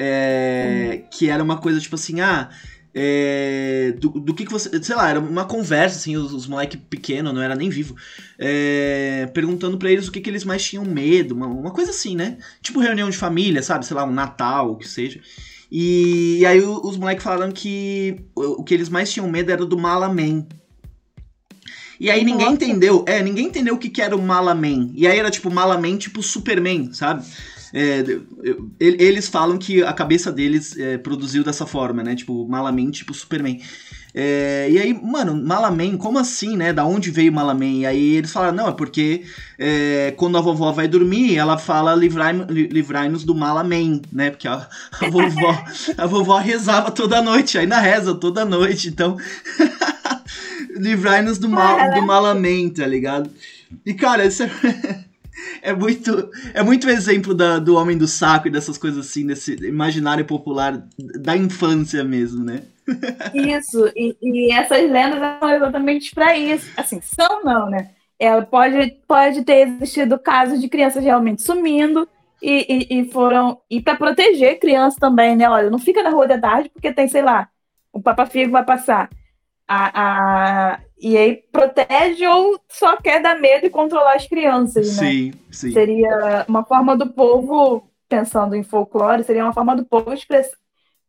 [0.00, 2.48] É, Que era uma coisa tipo assim, ah,
[2.94, 4.82] é, do, do que, que você.
[4.82, 7.96] Sei lá, era uma conversa, assim, os, os moleques pequenos, não era nem vivo.
[8.38, 12.14] é, perguntando pra eles o que, que eles mais tinham medo, uma, uma coisa assim,
[12.16, 12.38] né?
[12.62, 13.84] Tipo reunião de família, sabe?
[13.84, 15.20] Sei lá, um Natal, o que seja.
[15.70, 19.66] E, aí o- os moleques falaram que o, o que eles mais tinham medo era
[19.66, 20.46] do Malaman.
[22.00, 24.90] E aí ninguém entendeu, é, ninguém entendeu o que, que era o Malaman.
[24.94, 27.24] E aí era tipo Malaman, tipo Superman, sabe?
[27.72, 28.02] É,
[28.80, 32.14] eles falam que a cabeça deles é, produziu dessa forma, né?
[32.14, 33.60] Tipo, Malaman, tipo Superman.
[34.14, 36.72] É, e aí, mano, Malaman, como assim, né?
[36.72, 37.80] Da onde veio Malaman?
[37.80, 39.24] E aí eles falaram, não, é porque
[39.58, 44.30] é, quando a vovó vai dormir, ela fala livrai- li- livrai-nos do Malaman, né?
[44.30, 44.66] Porque a,
[45.00, 45.64] a vovó,
[45.96, 49.16] a vovó rezava toda noite, ainda reza toda noite, então.
[50.76, 53.30] livrai-nos do, mal, do Malaman, tá ligado?
[53.84, 54.50] E, cara, isso é.
[55.62, 59.54] É muito, é muito exemplo da, do homem do saco e dessas coisas assim, desse
[59.64, 62.62] imaginário popular da infância mesmo, né?
[63.34, 66.70] Isso, e, e essas lendas são exatamente para isso.
[66.76, 67.90] Assim, são não, né?
[68.18, 72.08] Ela pode, pode ter existido casos de crianças realmente sumindo
[72.42, 73.60] e, e, e foram.
[73.70, 75.48] E para proteger crianças também, né?
[75.48, 77.48] Olha, não fica na rua da tarde porque tem, sei lá,
[77.92, 79.10] o Papa Figo vai passar.
[79.66, 85.10] A, a, e aí protege ou só quer dar medo e controlar as crianças, né?
[85.10, 85.72] Sim, sim.
[85.72, 90.56] Seria uma forma do povo, pensando em folclore, seria uma forma do povo express-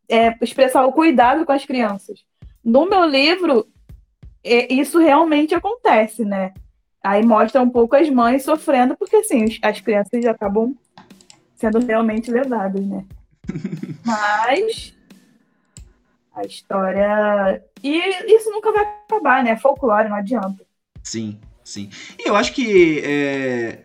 [0.08, 2.20] é, expressar o cuidado com as crianças.
[2.64, 3.68] No meu livro,
[4.44, 6.54] é, isso realmente acontece, né?
[7.04, 10.76] Aí mostra um pouco as mães sofrendo, porque assim, as crianças acabam
[11.56, 13.06] sendo realmente levadas, né?
[14.06, 14.94] Mas
[16.40, 17.64] a história.
[17.84, 19.58] E isso nunca vai acabar, né?
[19.58, 20.66] Folclore, não adianta.
[21.04, 21.90] Sim, sim.
[22.18, 23.84] E eu acho que é,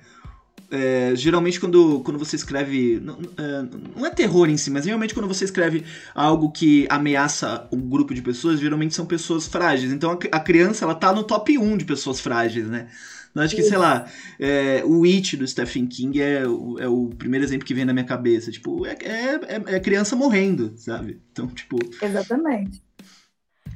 [0.71, 3.01] é, geralmente quando, quando você escreve.
[3.01, 5.85] Não, é, não é terror em si, mas geralmente quando você escreve
[6.15, 9.93] algo que ameaça um grupo de pessoas, geralmente são pessoas frágeis.
[9.93, 12.89] Então a criança ela tá no top 1 de pessoas frágeis, né?
[13.35, 14.07] Eu acho que, sei lá,
[14.39, 17.93] é, o It do Stephen King é, o- é o primeiro exemplo que vem na
[17.93, 18.51] minha cabeça.
[18.53, 21.21] Tipo, é, é, é- é criança morrendo, sabe?
[21.33, 21.77] Então, tipo.
[22.01, 22.81] Exatamente.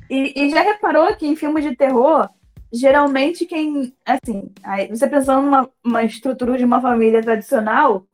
[0.08, 2.28] E, e já reparou que em filmes de terror,
[2.72, 3.92] geralmente quem.
[4.06, 4.50] Assim,
[4.90, 8.06] você pensando numa uma estrutura de uma família tradicional,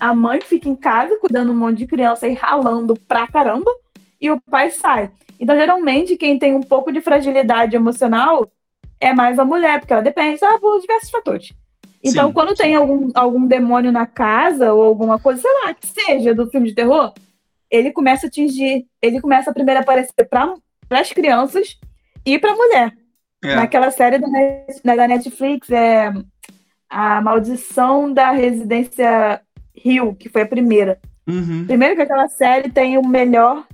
[0.00, 3.70] a mãe fica em casa cuidando um monte de criança e ralando pra caramba,
[4.20, 5.10] e o pai sai.
[5.40, 8.50] Então, geralmente, quem tem um pouco de fragilidade emocional
[9.00, 11.52] é mais a mulher, porque ela depende ah, por diversos fatores.
[12.02, 15.86] Então, Sim, quando tem algum, algum demônio na casa ou alguma coisa, sei lá, que
[15.86, 17.12] seja do filme de terror,
[17.70, 20.54] ele começa a atingir, ele começa a primeiro aparecer para
[20.90, 21.76] as crianças
[22.24, 22.92] e para a mulher.
[23.44, 26.12] É, Naquela série da, Net- da Netflix, é
[26.88, 29.40] A Maldição da Residência
[29.76, 30.98] Rio, que foi a primeira.
[31.28, 31.64] uhum.
[31.66, 33.64] Primeiro que aquela série tem o melhor,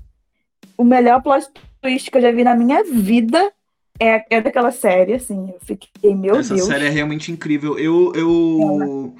[0.77, 1.47] o melhor plot
[1.81, 3.53] twist que eu já vi na minha vida.
[4.01, 5.51] É, é daquela série, assim.
[5.51, 6.67] Eu fiquei, meu Essa Deus.
[6.67, 7.79] série é realmente incrível.
[7.79, 9.15] Eu, eu,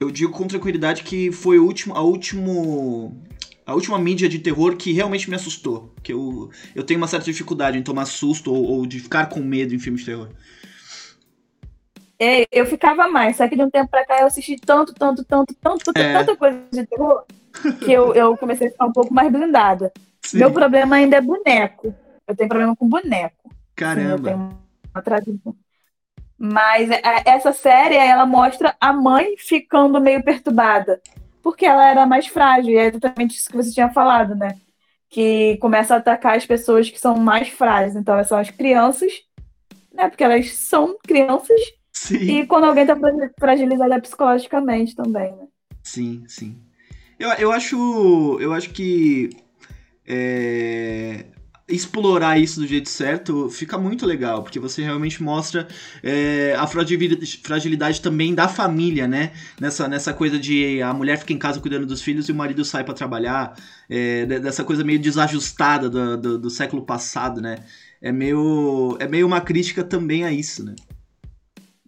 [0.00, 3.20] eu digo com tranquilidade que foi o último, a, último,
[3.66, 5.94] a última mídia de terror que realmente me assustou.
[6.02, 9.40] Que eu, eu tenho uma certa dificuldade em tomar susto ou, ou de ficar com
[9.40, 10.28] medo em filmes de terror.
[12.20, 15.22] É, eu ficava mais, só que de um tempo pra cá eu assisti tanto, tanto,
[15.22, 16.18] tanto, tanto, É.
[16.18, 17.22] tanta coisa de terror
[17.78, 19.92] que eu, eu comecei a ficar um pouco mais blindada.
[20.22, 20.38] Sim.
[20.38, 21.94] Meu problema ainda é boneco.
[22.26, 23.48] Eu tenho problema com boneco.
[23.78, 24.58] Caramba.
[25.24, 25.40] Sim,
[26.36, 31.00] Mas é, essa série, ela mostra a mãe ficando meio perturbada.
[31.40, 32.72] Porque ela era mais frágil.
[32.72, 34.56] E é exatamente isso que você tinha falado, né?
[35.08, 37.94] Que começa a atacar as pessoas que são mais frágeis.
[37.94, 39.12] Então, são as crianças,
[39.94, 40.08] né?
[40.08, 41.60] Porque elas são crianças.
[41.92, 42.16] Sim.
[42.16, 42.96] E quando alguém tá
[43.38, 45.46] fragilizada psicologicamente também, né?
[45.84, 46.58] Sim, sim.
[47.18, 48.38] Eu, eu acho.
[48.40, 49.30] Eu acho que.
[50.06, 51.26] É,
[51.68, 55.68] explorar isso do jeito certo fica muito legal, porque você realmente mostra
[56.02, 59.32] é, a fragilidade, também da família, né?
[59.60, 62.64] Nessa, nessa coisa de a mulher fica em casa cuidando dos filhos e o marido
[62.64, 63.54] sai para trabalhar,
[63.88, 67.58] é, dessa coisa meio desajustada do, do, do, século passado, né?
[68.00, 70.74] É meio, é meio uma crítica também a isso, né?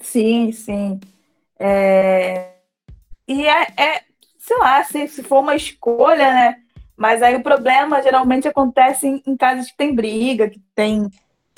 [0.01, 1.01] Sim, sim.
[1.59, 2.51] É...
[3.27, 4.03] E é, é,
[4.39, 6.57] sei lá, se, se for uma escolha, né?
[7.01, 11.09] Mas aí o problema geralmente acontece em, em casos que tem briga, que tem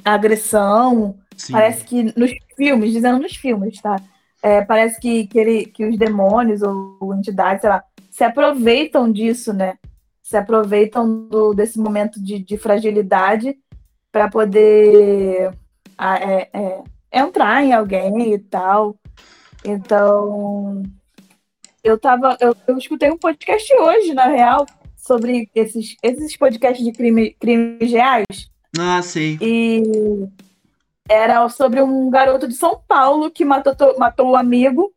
[0.05, 1.19] agressão.
[1.37, 1.53] Sim.
[1.53, 3.97] Parece que nos filmes, dizendo nos filmes, tá?
[4.41, 9.53] É, parece que, que, ele, que os demônios ou, entidades, sei lá, se aproveitam disso,
[9.53, 9.79] né?
[10.23, 13.59] Se aproveitam do, desse momento de, de fragilidade
[14.13, 15.51] para poder
[15.99, 16.83] é, é,
[17.13, 18.95] entrar em alguém e tal.
[19.65, 20.85] Então,
[21.83, 22.37] eu tava.
[22.41, 24.65] Eu, eu escutei um podcast hoje, na real,
[25.03, 28.25] sobre esses, esses podcasts de crime, crimes reais.
[28.79, 29.37] Ah, sei.
[29.41, 29.83] E
[31.09, 34.95] era sobre um garoto de São Paulo que matou, matou o um amigo.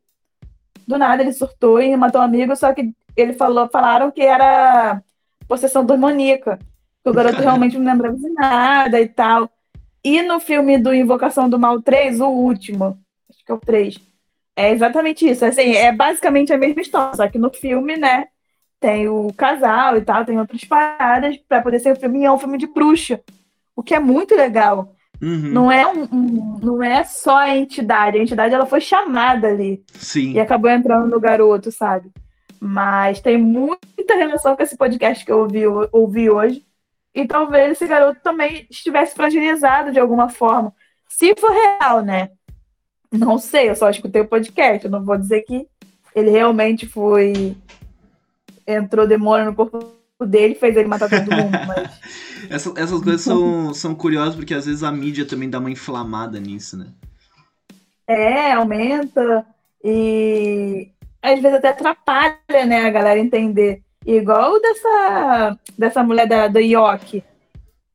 [0.87, 4.21] Do nada ele surtou e matou o um amigo, só que ele falou, falaram que
[4.21, 5.01] era
[5.47, 6.59] possessão demoníaca.
[7.03, 7.51] Que o garoto Caramba.
[7.57, 9.49] realmente não lembrava de nada e tal.
[10.03, 13.99] E no filme do Invocação do Mal 3, o último, acho que é o 3,
[14.55, 15.43] é exatamente isso.
[15.43, 18.27] Assim, é basicamente a mesma história, só que no filme, né,
[18.79, 22.31] tem o casal e tal, tem outras paradas para poder ser um filme, e é
[22.31, 23.21] um filme de bruxa,
[23.75, 24.93] o que é muito legal.
[25.21, 25.51] Uhum.
[25.51, 29.83] Não é um, um, não é só a entidade, a entidade ela foi chamada ali
[29.93, 30.33] Sim.
[30.33, 32.11] e acabou entrando no garoto, sabe?
[32.59, 36.65] Mas tem muita relação com esse podcast que eu ouvi, ouvi hoje.
[37.13, 40.73] E talvez esse garoto também estivesse fragilizado de alguma forma.
[41.07, 42.29] Se for real, né?
[43.11, 44.83] Não sei, eu só escutei o podcast.
[44.83, 45.65] Eu não vou dizer que
[46.13, 47.55] ele realmente foi
[48.67, 49.95] entrou demônio no corpo
[50.25, 51.51] dele fez ele matar todo mundo.
[51.67, 51.99] Mas...
[52.49, 56.39] Essa, essas coisas são, são curiosas porque às vezes a mídia também dá uma inflamada
[56.39, 56.87] nisso, né?
[58.07, 59.45] É, aumenta
[59.83, 60.91] e
[61.21, 63.81] às vezes até atrapalha, né, a galera entender.
[64.05, 67.23] Igual dessa, dessa mulher da, do Yoki.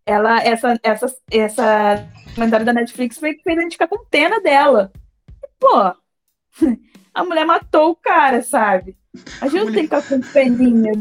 [0.05, 4.41] Ela, essa, essa, essa comentário da Netflix foi que fez a gente ficar com pena
[4.41, 4.91] dela.
[5.43, 5.95] E, pô,
[7.15, 8.97] a mulher matou o cara, sabe?
[9.41, 10.93] A gente não tem que ficar com peninha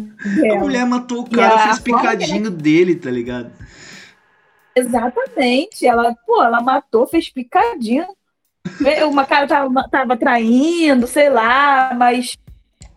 [0.42, 0.58] dela.
[0.58, 3.52] A mulher matou o cara, fez picadinho dele, tá ligado?
[4.76, 5.86] Exatamente.
[5.86, 8.08] Ela, pô, ela matou, fez picadinho.
[9.10, 12.38] Uma cara tava, tava traindo, sei lá, mas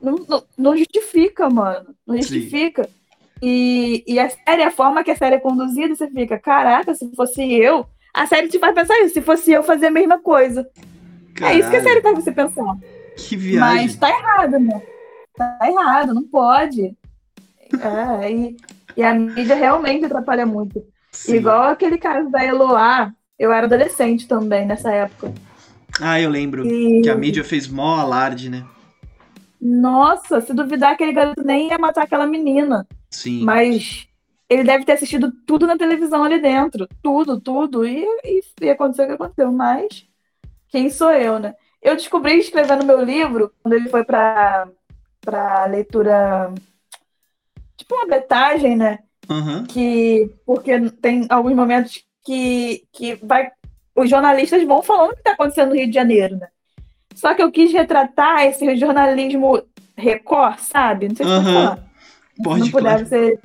[0.01, 1.95] não, não, não justifica, mano.
[2.07, 2.89] Não justifica.
[3.43, 7.11] E, e a série, a forma que a série é conduzida, você fica, caraca, se
[7.15, 10.69] fosse eu, a série te faz pensar isso, se fosse eu fazer a mesma coisa.
[11.35, 11.57] Caralho.
[11.57, 12.77] É isso que a série faz você pensar.
[13.17, 13.87] Que viagem.
[13.87, 14.83] Mas tá errado, né?
[15.37, 16.95] tá errado, não pode.
[17.81, 18.57] É, e,
[18.97, 20.85] e a mídia realmente atrapalha muito.
[21.11, 21.37] Sim.
[21.37, 25.33] Igual aquele caso da Eloá, eu era adolescente também nessa época.
[26.01, 27.03] Ah, eu lembro e...
[27.03, 28.65] que a mídia fez mó alarde, né?
[29.61, 32.87] Nossa, se duvidar, aquele garoto nem ia matar aquela menina.
[33.11, 33.45] Sim.
[33.45, 34.09] Mas
[34.49, 36.89] ele deve ter assistido tudo na televisão ali dentro.
[37.03, 37.87] Tudo, tudo.
[37.87, 39.53] E, e, e aconteceu o que aconteceu.
[39.53, 40.07] Mas
[40.69, 41.55] quem sou eu, né?
[41.83, 44.69] Eu descobri escrevendo meu livro, quando ele foi para
[45.25, 46.53] para leitura,
[47.77, 48.99] tipo uma betagem, né?
[49.31, 49.65] Uhum.
[49.65, 53.51] Que, porque tem alguns momentos que, que vai,
[53.95, 56.49] os jornalistas vão falando o que está acontecendo no Rio de Janeiro, né?
[57.15, 59.63] Só que eu quis retratar esse jornalismo
[59.97, 61.09] record, sabe?
[61.09, 61.43] Não sei se uhum.
[61.43, 61.79] pode falar.
[62.43, 63.07] Pode, não puder claro.
[63.07, 63.41] ser.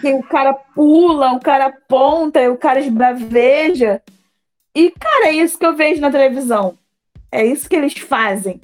[0.00, 4.02] que o cara pula, o cara aponta, o cara esbraveja.
[4.74, 6.78] E, cara, é isso que eu vejo na televisão.
[7.30, 8.60] É isso que eles fazem.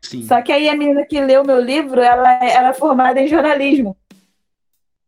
[0.00, 0.22] Sim.
[0.24, 3.96] Só que aí a menina que leu meu livro, ela, ela é formada em jornalismo.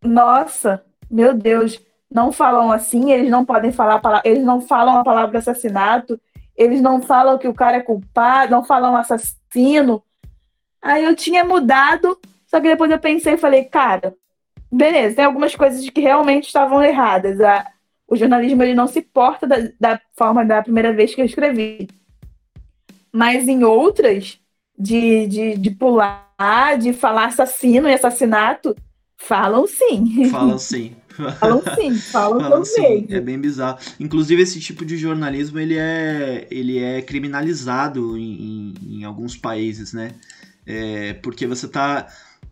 [0.03, 1.81] Nossa, meu Deus,
[2.11, 6.21] não falam assim, eles não podem falar, eles não falam a palavra assassinato,
[6.57, 10.03] eles não falam que o cara é culpado, não falam assassino.
[10.81, 14.15] Aí eu tinha mudado, só que depois eu pensei e falei, cara,
[14.71, 17.41] beleza, tem algumas coisas que realmente estavam erradas.
[17.41, 17.67] A,
[18.09, 21.89] o jornalismo ele não se porta da, da forma da primeira vez que eu escrevi.
[23.13, 24.41] Mas em outras,
[24.79, 28.75] de, de, de pular, de falar assassino e assassinato,
[29.17, 30.05] Falam sim.
[30.23, 30.97] Falam sim.
[31.39, 33.07] falam sim, falam, falam sim.
[33.09, 33.79] É bem bizarro.
[34.01, 39.93] Inclusive, esse tipo de jornalismo, ele é, ele é criminalizado em, em, em alguns países,
[39.93, 40.13] né?
[40.67, 42.09] É, porque você está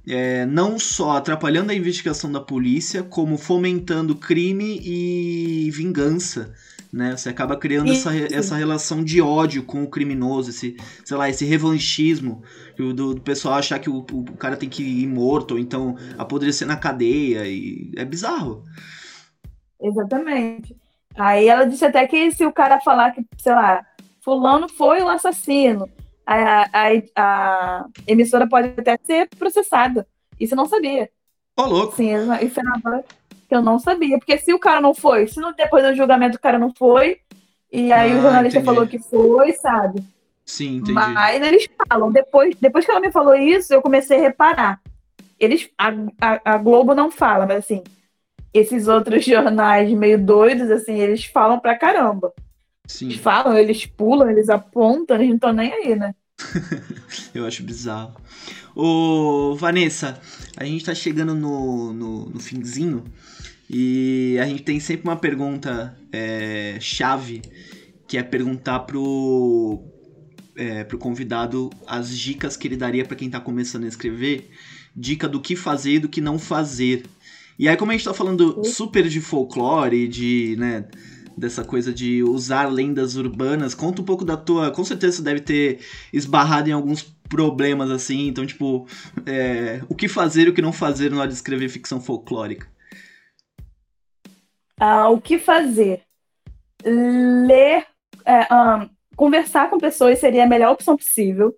[0.07, 6.53] é, não só atrapalhando a investigação da polícia, como fomentando crime e vingança.
[6.93, 7.17] Né?
[7.17, 11.45] Você acaba criando essa, essa relação de ódio com o criminoso, esse, sei lá, esse
[11.45, 12.43] revanchismo
[12.77, 16.69] do, do pessoal achar que o, o, cara tem que ir morto, ou então apodrecer
[16.69, 17.47] na cadeia.
[17.47, 18.65] E é bizarro.
[19.81, 20.77] Exatamente.
[21.15, 23.85] Aí ela disse até que se o cara falar que, sei lá,
[24.23, 25.89] fulano foi o assassino,
[26.27, 30.07] a, a, a emissora pode até ser processada.
[30.39, 31.11] Isso eu não sabia.
[31.57, 31.97] Ô, louco.
[31.97, 33.05] Sim, isso é uma
[33.49, 34.19] que eu não sabia.
[34.19, 37.19] Porque se o cara não foi, se depois do julgamento o cara não foi,
[37.71, 38.75] e aí ah, o jornalista entendi.
[38.75, 40.03] falou que foi, sabe?
[40.45, 40.93] Sim, entendi.
[40.93, 44.81] Mas eles falam, depois, depois que ela me falou isso, eu comecei a reparar.
[45.39, 45.89] Eles, a,
[46.21, 47.83] a, a Globo não fala, mas assim,
[48.53, 52.33] esses outros jornais meio doidos, assim, eles falam pra caramba.
[52.87, 53.07] Sim.
[53.07, 56.15] Eles falam, eles pulam, eles apontam, eles não estão nem aí, né?
[57.35, 58.15] eu acho bizarro.
[58.75, 60.21] Ô, Vanessa,
[60.57, 63.05] a gente tá chegando no, no, no finzinho
[63.69, 67.43] e a gente tem sempre uma pergunta é, chave,
[68.09, 69.83] que é perguntar pro,
[70.57, 74.51] é, pro convidado as dicas que ele daria para quem tá começando a escrever,
[74.95, 77.05] dica do que fazer e do que não fazer.
[77.59, 80.85] E aí, como a gente tá falando super de folclore, de, né,
[81.37, 83.75] dessa coisa de usar lendas urbanas.
[83.75, 84.71] Conta um pouco da tua.
[84.71, 85.81] Com certeza você deve ter
[86.13, 88.29] esbarrado em alguns problemas assim.
[88.29, 88.87] Então, tipo,
[89.27, 92.67] é, o que fazer e o que não fazer na hora de escrever ficção folclórica?
[94.79, 96.03] Ah, o que fazer?
[96.85, 97.87] Ler,
[98.25, 101.57] é, um, conversar com pessoas seria a melhor opção possível.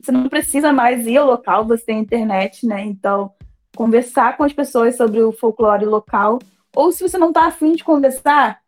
[0.00, 2.84] Você não precisa mais ir ao local, você tem internet, né?
[2.84, 3.32] Então,
[3.74, 6.38] conversar com as pessoas sobre o folclore local.
[6.76, 8.60] Ou se você não está afim de conversar,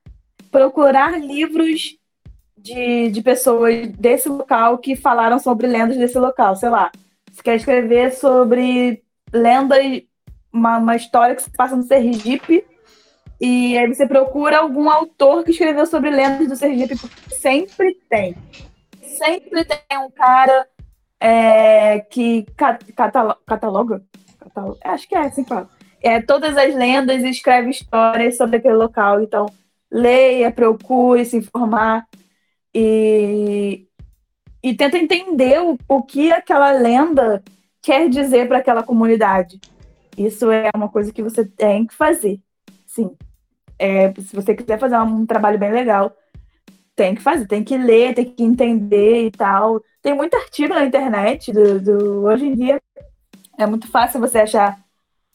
[0.51, 1.97] procurar livros
[2.57, 6.57] de, de pessoas desse local que falaram sobre lendas desse local.
[6.57, 6.91] Sei lá,
[7.31, 10.03] você quer escrever sobre lendas,
[10.53, 12.65] uma, uma história que se passa no Sergipe,
[13.41, 18.35] e aí você procura algum autor que escreveu sobre lendas do Sergipe, porque sempre tem.
[19.03, 20.67] Sempre tem um cara
[21.21, 23.39] é, que cataloga.
[23.47, 24.03] cataloga?
[24.85, 25.69] acho que é assim que fala.
[26.03, 29.21] É, todas as lendas e escreve histórias sobre aquele local.
[29.21, 29.47] Então,
[29.91, 32.07] leia, procure se informar
[32.75, 33.87] e,
[34.63, 37.43] e tenta entender o, o que aquela lenda
[37.83, 39.61] quer dizer para aquela comunidade.
[40.17, 42.41] Isso é uma coisa que você tem que fazer.
[42.87, 43.15] Sim.
[43.79, 46.17] É, se você quiser fazer um trabalho bem legal,
[46.95, 49.83] tem que fazer, tem que ler, tem que entender e tal.
[50.01, 52.81] Tem muito artigo na internet do, do hoje em dia.
[53.59, 54.79] É muito fácil você achar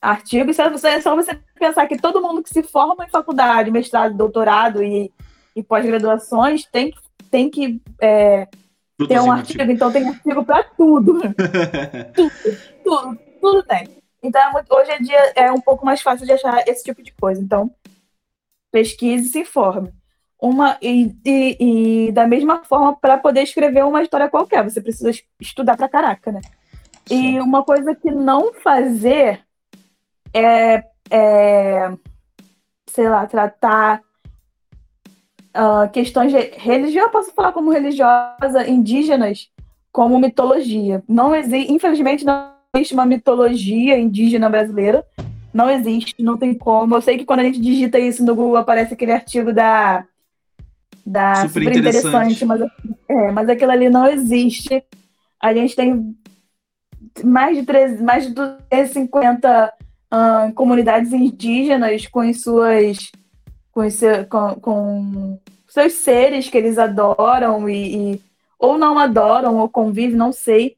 [0.01, 3.69] artigos, é só, é só você pensar que todo mundo que se forma em faculdade,
[3.69, 5.11] mestrado, doutorado e,
[5.55, 6.91] e pós-graduações tem,
[7.29, 8.47] tem que é,
[9.07, 9.61] ter um artigo.
[9.61, 9.71] artigo.
[9.71, 11.21] Então tem artigo para tudo.
[12.15, 12.31] tudo,
[12.83, 13.87] tudo, tudo tem.
[14.23, 17.03] Então é muito, hoje em dia é um pouco mais fácil de achar esse tipo
[17.03, 17.39] de coisa.
[17.39, 17.71] Então
[18.71, 19.93] pesquise e se informe.
[20.39, 25.11] Uma, e, e, e da mesma forma, para poder escrever uma história qualquer, você precisa
[25.39, 26.41] estudar pra caraca, né?
[27.05, 27.35] Sim.
[27.35, 29.45] E uma coisa que não fazer
[30.33, 31.91] é, é
[32.87, 34.01] sei lá, tratar
[35.55, 39.49] uh, questões religiosas, posso falar como religiosa, indígenas,
[39.91, 41.03] como mitologia.
[41.07, 45.05] Não existe, infelizmente, não existe uma mitologia indígena brasileira.
[45.53, 46.95] Não existe, não tem como.
[46.95, 50.05] Eu sei que quando a gente digita isso no Google aparece aquele artigo da
[51.05, 52.61] da super, super interessante, mas,
[53.09, 54.83] é, mas aquilo ali não existe.
[55.41, 56.15] A gente tem
[57.23, 59.73] mais de, 13, mais de 250
[60.11, 63.11] uh, comunidades indígenas com suas
[63.71, 63.89] com,
[64.29, 68.21] com, com, seus seres que eles adoram e, e,
[68.59, 70.75] ou não adoram ou convivem, não sei.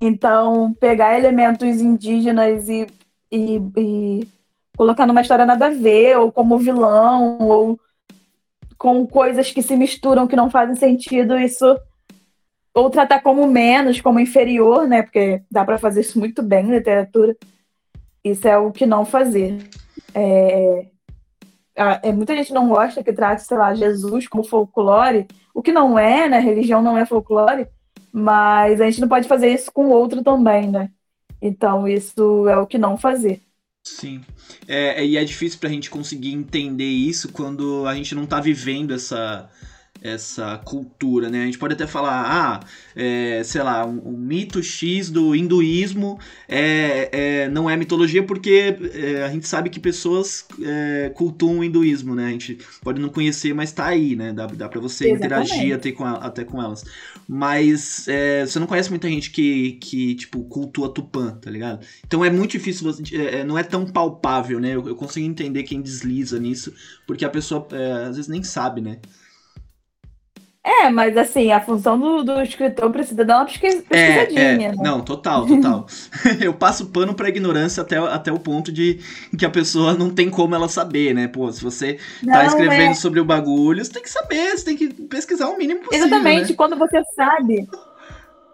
[0.00, 2.86] Então, pegar elementos indígenas e,
[3.32, 4.28] e, e
[4.76, 7.80] colocar numa história nada a ver, ou como vilão, ou
[8.78, 11.76] com coisas que se misturam que não fazem sentido, isso
[12.72, 15.02] ou tratar como menos, como inferior, né?
[15.02, 17.36] Porque dá para fazer isso muito bem em literatura.
[18.24, 19.58] Isso é o que não fazer.
[20.14, 20.86] É,
[21.74, 25.98] é, muita gente não gosta que trate, sei lá, Jesus como folclore, o que não
[25.98, 26.38] é, né?
[26.38, 27.66] Religião não é folclore,
[28.12, 30.90] mas a gente não pode fazer isso com o outro também, né?
[31.40, 33.42] Então, isso é o que não fazer.
[33.82, 34.20] Sim.
[34.68, 38.92] É, e é difícil pra gente conseguir entender isso quando a gente não tá vivendo
[38.92, 39.48] essa,
[40.02, 41.42] essa cultura, né?
[41.42, 42.60] A gente pode até falar, ah,
[42.96, 48.76] é, sei lá, um, um, mito X do hinduísmo é, é não é mitologia porque
[48.94, 52.26] é, a gente sabe que pessoas é, cultuam o hinduísmo, né?
[52.26, 54.32] A gente pode não conhecer, mas tá aí, né?
[54.32, 55.50] Dá, dá pra você Exatamente.
[55.52, 56.84] interagir até com, até com elas.
[57.28, 61.84] Mas é, você não conhece muita gente que, que, tipo, cultua Tupã, tá ligado?
[62.06, 64.74] Então é muito difícil, você, não é tão palpável, né?
[64.74, 66.72] Eu, eu consigo entender quem desliza nisso,
[67.06, 67.68] porque a pessoa
[68.08, 68.98] às vezes nem sabe, né?
[70.62, 74.40] É, mas assim, a função do, do escritor precisa dar uma pesquisadinha.
[74.40, 74.56] É, é.
[74.56, 74.74] Né?
[74.76, 75.86] Não, total, total.
[76.38, 79.00] eu passo pano pra ignorância até, até o ponto de
[79.38, 81.28] que a pessoa não tem como ela saber, né?
[81.28, 82.94] Pô, se você tá não, tá escrevendo é...
[82.94, 86.06] sobre o bagulho, você tem que saber, você tem que pesquisar o mínimo possível.
[86.06, 86.56] Exatamente, né?
[86.56, 87.66] quando você sabe.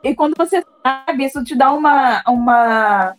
[0.04, 2.22] E quando você sabe, isso te dá uma.
[2.28, 3.16] uma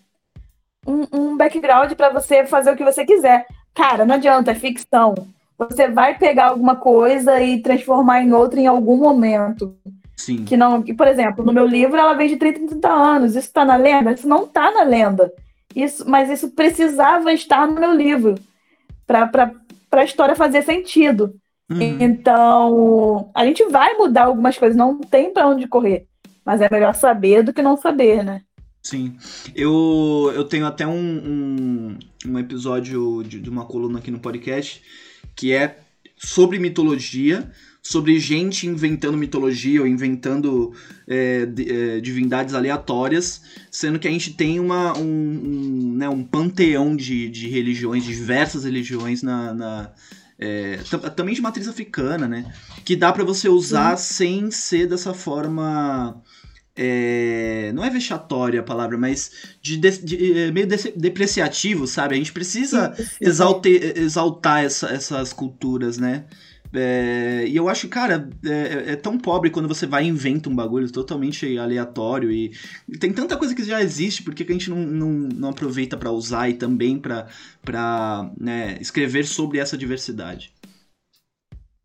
[0.86, 3.46] um, um background para você fazer o que você quiser.
[3.76, 5.28] Cara, não adianta, é ficção
[5.58, 9.76] você vai pegar alguma coisa e transformar em outra em algum momento.
[10.16, 10.46] Sim.
[10.46, 13.36] Que não, que, por exemplo, no meu livro ela vem de 30 em 30 anos.
[13.36, 14.12] Isso está na lenda?
[14.12, 15.32] Isso não está na lenda.
[15.76, 18.36] Isso, mas isso precisava estar no meu livro
[19.06, 19.54] para
[19.92, 21.36] a história fazer sentido.
[21.70, 21.98] Uhum.
[22.00, 26.08] Então, a gente vai mudar algumas coisas, não tem para onde correr.
[26.46, 28.42] Mas é melhor saber do que não saber, né?
[28.82, 29.18] Sim.
[29.54, 34.82] Eu, eu tenho até um, um, um episódio de, de uma coluna aqui no podcast
[35.38, 35.78] que é
[36.18, 37.50] sobre mitologia,
[37.82, 40.74] sobre gente inventando mitologia ou inventando
[41.08, 46.24] é, de, é, divindades aleatórias, sendo que a gente tem uma, um, um, né, um
[46.24, 49.92] panteão de, de religiões, de diversas religiões na, na
[50.40, 50.78] é,
[51.16, 52.54] também de matriz africana, né?
[52.86, 56.22] Que dá para você usar sem ser dessa forma
[56.78, 62.16] é, não é vexatória a palavra, mas de, de, de é, meio de, depreciativo, sabe?
[62.16, 66.26] A gente precisa exalte, exaltar essa, essas culturas, né?
[66.74, 70.56] É, e eu acho, cara, é, é, tão pobre quando você vai e inventa um
[70.56, 72.52] bagulho totalmente aleatório e,
[72.88, 75.96] e tem tanta coisa que já existe, por que a gente não, não, não aproveita
[75.96, 80.54] para usar e também para né, escrever sobre essa diversidade?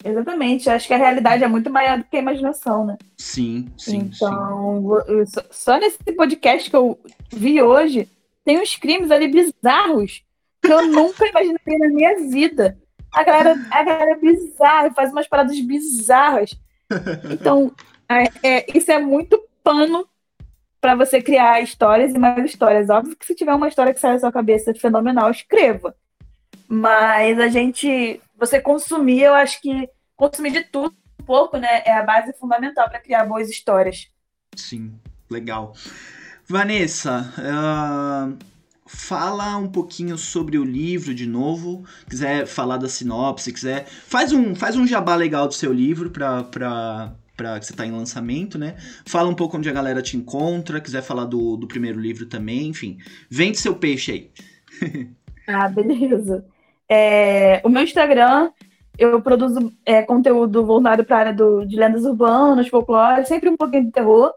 [0.05, 2.99] Exatamente, acho que a realidade é muito maior do que a imaginação, né?
[3.17, 3.99] Sim, sim.
[3.99, 5.43] Então, sim.
[5.51, 6.99] só nesse podcast que eu
[7.31, 8.09] vi hoje,
[8.45, 10.25] tem uns crimes ali bizarros
[10.61, 12.79] que eu nunca imaginaria na minha vida.
[13.13, 16.55] A galera, a galera é bizarra, faz umas paradas bizarras.
[17.31, 17.73] Então,
[18.09, 20.07] é, é, isso é muito pano
[20.81, 22.91] para você criar histórias e mais histórias.
[22.91, 25.95] Óbvio que se tiver uma história que sai da sua cabeça fenomenal, escreva.
[26.69, 31.93] Mas a gente você consumir, eu acho que consumir de tudo um pouco, né, é
[31.93, 34.09] a base fundamental para criar boas histórias.
[34.57, 34.93] Sim,
[35.31, 35.75] legal.
[36.49, 38.37] Vanessa, uh,
[38.85, 41.85] fala um pouquinho sobre o livro de novo.
[42.11, 43.87] Quiser falar da sinopse, quiser.
[43.87, 47.91] Faz um, faz um jabá legal do seu livro para para que você está em
[47.91, 48.77] lançamento, né?
[49.07, 52.69] Fala um pouco onde a galera te encontra, quiser falar do, do primeiro livro também,
[52.69, 52.99] enfim.
[53.29, 55.11] Vende seu peixe aí.
[55.49, 56.45] ah, beleza.
[56.95, 58.51] É, o meu Instagram,
[58.99, 63.57] eu produzo é, conteúdo voltado para a área do, de lendas urbanas, folclore, sempre um
[63.57, 64.31] pouquinho de terror,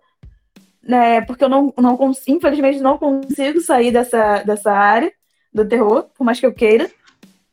[0.81, 5.11] né, porque eu não, não consigo, infelizmente não consigo sair dessa, dessa área
[5.53, 6.89] do terror, por mais que eu queira.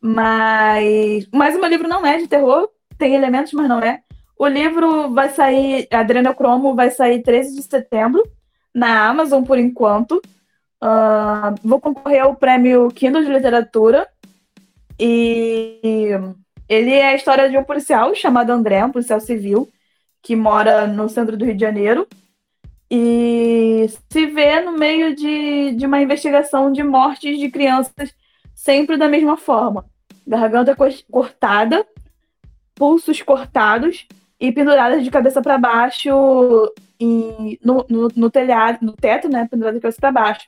[0.01, 4.03] Mas, mas o meu livro não é de terror, tem elementos, mas não é.
[4.39, 8.23] O livro vai sair, Adrenocromo vai sair 13 de setembro,
[8.73, 10.23] na Amazon por enquanto.
[10.81, 14.07] Uh, vou concorrer ao prêmio Kindle de Literatura
[15.05, 16.11] e
[16.69, 19.69] ele é a história de um policial chamado André, um policial civil,
[20.23, 22.07] que mora no centro do Rio de Janeiro
[22.89, 28.15] e se vê no meio de, de uma investigação de mortes de crianças
[28.55, 29.85] sempre da mesma forma.
[30.25, 30.77] Garganta
[31.11, 31.85] cortada,
[32.77, 34.07] pulsos cortados
[34.39, 36.11] e penduradas de cabeça para baixo
[37.01, 40.47] e no, no, no, telhado, no teto, né, penduradas de cabeça para baixo.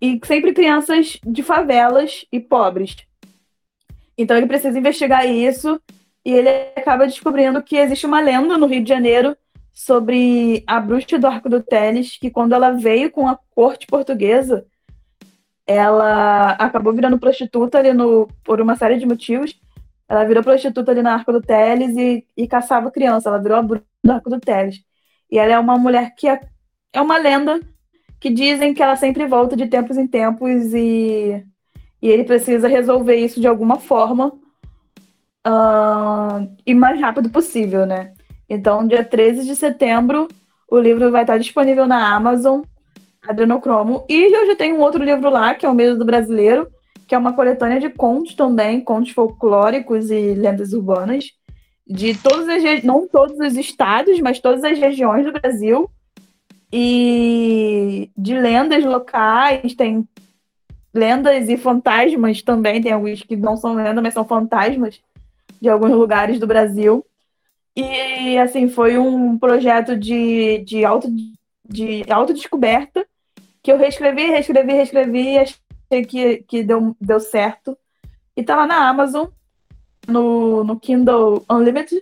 [0.00, 2.96] E sempre crianças de favelas e pobres.
[4.20, 5.80] Então ele precisa investigar isso
[6.22, 9.34] e ele acaba descobrindo que existe uma lenda no Rio de Janeiro
[9.72, 14.66] sobre a bruxa do Arco do Teles, que quando ela veio com a corte portuguesa,
[15.66, 19.58] ela acabou virando prostituta ali no, por uma série de motivos.
[20.06, 23.30] Ela virou prostituta ali no Arco do Teles e, e caçava criança.
[23.30, 24.82] Ela virou a bruxa do Arco do Teles.
[25.30, 26.40] E ela é uma mulher que é,
[26.92, 27.58] é uma lenda
[28.18, 31.42] que dizem que ela sempre volta de tempos em tempos e
[32.02, 34.32] e ele precisa resolver isso de alguma forma
[35.46, 38.12] uh, e mais rápido possível, né?
[38.48, 40.26] Então, dia 13 de setembro,
[40.70, 42.62] o livro vai estar disponível na Amazon,
[43.26, 44.04] Adrenocromo.
[44.08, 46.68] E eu já tenho um outro livro lá, que é O Medo do Brasileiro,
[47.06, 51.26] que é uma coletânea de contos também, contos folclóricos e lendas urbanas,
[51.86, 55.90] de todas as não todos os estados, mas todas as regiões do Brasil
[56.72, 60.08] e de lendas locais, tem
[60.92, 65.00] lendas e fantasmas também, tem alguns que não são lendas, mas são fantasmas
[65.60, 67.04] de alguns lugares do Brasil.
[67.76, 71.08] E assim, foi um projeto de, de, auto,
[71.68, 73.06] de autodescoberta
[73.62, 77.76] que eu reescrevi, reescrevi, reescrevi e achei que, que deu, deu certo.
[78.36, 79.28] E tá lá na Amazon
[80.08, 82.00] no, no Kindle Unlimited.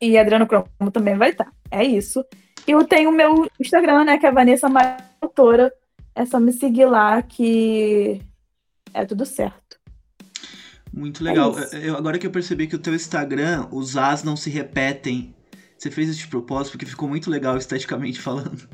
[0.00, 1.44] E Adriano Cromo também vai estar.
[1.44, 1.52] Tá.
[1.70, 2.24] É isso.
[2.66, 4.18] Eu tenho o meu Instagram, né?
[4.18, 4.68] Que é Vanessa
[5.20, 5.72] Autora.
[6.16, 8.22] É só me seguir lá que
[8.94, 9.78] é tudo certo.
[10.90, 11.54] Muito legal.
[11.58, 15.34] É eu, agora que eu percebi que o teu Instagram, os As não se repetem.
[15.76, 18.66] Você fez isso de propósito porque ficou muito legal esteticamente falando.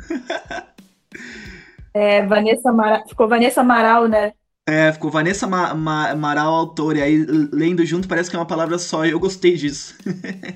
[1.93, 3.09] é, Vanessa Amaral.
[3.09, 4.32] Ficou Vanessa Amaral, né?
[4.64, 8.47] É, ficou Vanessa Ma Ma Amaral, autor, e aí lendo junto parece que é uma
[8.47, 9.97] palavra só, e eu gostei disso.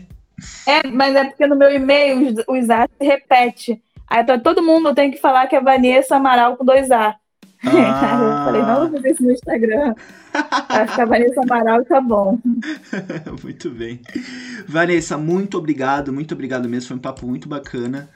[0.64, 3.82] é, mas é porque no meu e-mail os, os A se repete.
[4.08, 7.16] Aí todo mundo tenho que falar que é Vanessa Amaral com dois A.
[7.64, 7.66] Ah.
[8.42, 9.94] eu falei, não vou fazer isso no Instagram.
[10.68, 12.38] Vai ficar Vanessa Amaral tá bom.
[13.42, 14.00] muito bem.
[14.68, 16.88] Vanessa, muito obrigado, muito obrigado mesmo.
[16.88, 18.08] Foi um papo muito bacana.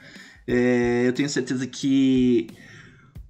[0.47, 2.47] É, eu tenho certeza que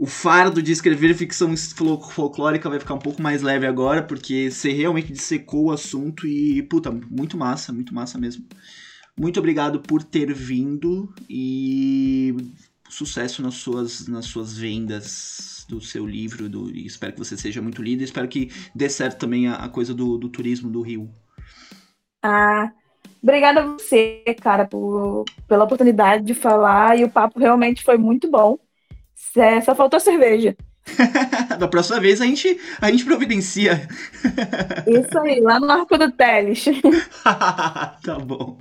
[0.02, 4.72] o fardo de escrever ficção folclórica vai ficar um pouco mais leve agora, porque você
[4.72, 8.44] realmente dissecou o assunto e, puta, muito massa, muito massa mesmo.
[9.18, 12.36] Muito obrigado por ter vindo e
[12.90, 16.50] sucesso nas suas, nas suas vendas do seu livro.
[16.50, 18.04] Do, espero que você seja muito lido.
[18.04, 21.10] Espero que dê certo também a, a coisa do, do turismo do Rio.
[22.22, 22.72] Ah,
[23.22, 26.98] obrigada a você, cara, por, pela oportunidade de falar.
[26.98, 28.58] E o papo realmente foi muito bom.
[29.38, 30.56] É, só faltou cerveja.
[31.60, 33.88] da próxima vez a gente, a gente providencia.
[34.88, 36.66] Isso aí, lá no Arco do Teles.
[37.24, 38.58] tá bom.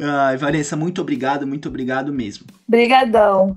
[0.00, 2.46] Ai, Vanessa, muito obrigado, muito obrigado mesmo.
[2.66, 3.56] Obrigadão.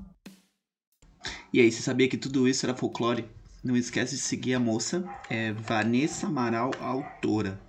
[1.52, 3.24] E aí, você sabia que tudo isso era folclore?
[3.62, 7.60] Não esquece de seguir a moça, é Vanessa Amaral, autora.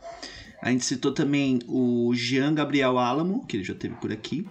[0.62, 4.48] A gente citou também o Jean Gabriel Álamo, que ele já teve por aqui,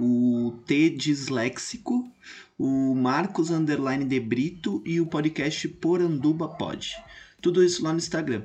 [0.00, 2.08] o T Disléxico,
[2.58, 6.96] o Marcos Underline de Brito e o podcast Poranduba Pod.
[7.40, 8.42] Tudo isso lá no Instagram.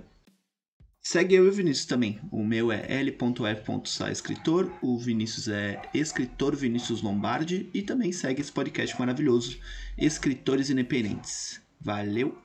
[1.01, 2.19] Segue eu e o Vinícius também.
[2.31, 8.51] O meu é l.f.sa escritor, o Vinícius é escritor Vinícius Lombardi e também segue esse
[8.51, 9.57] podcast maravilhoso,
[9.97, 11.59] Escritores Independentes.
[11.81, 12.37] Valeu!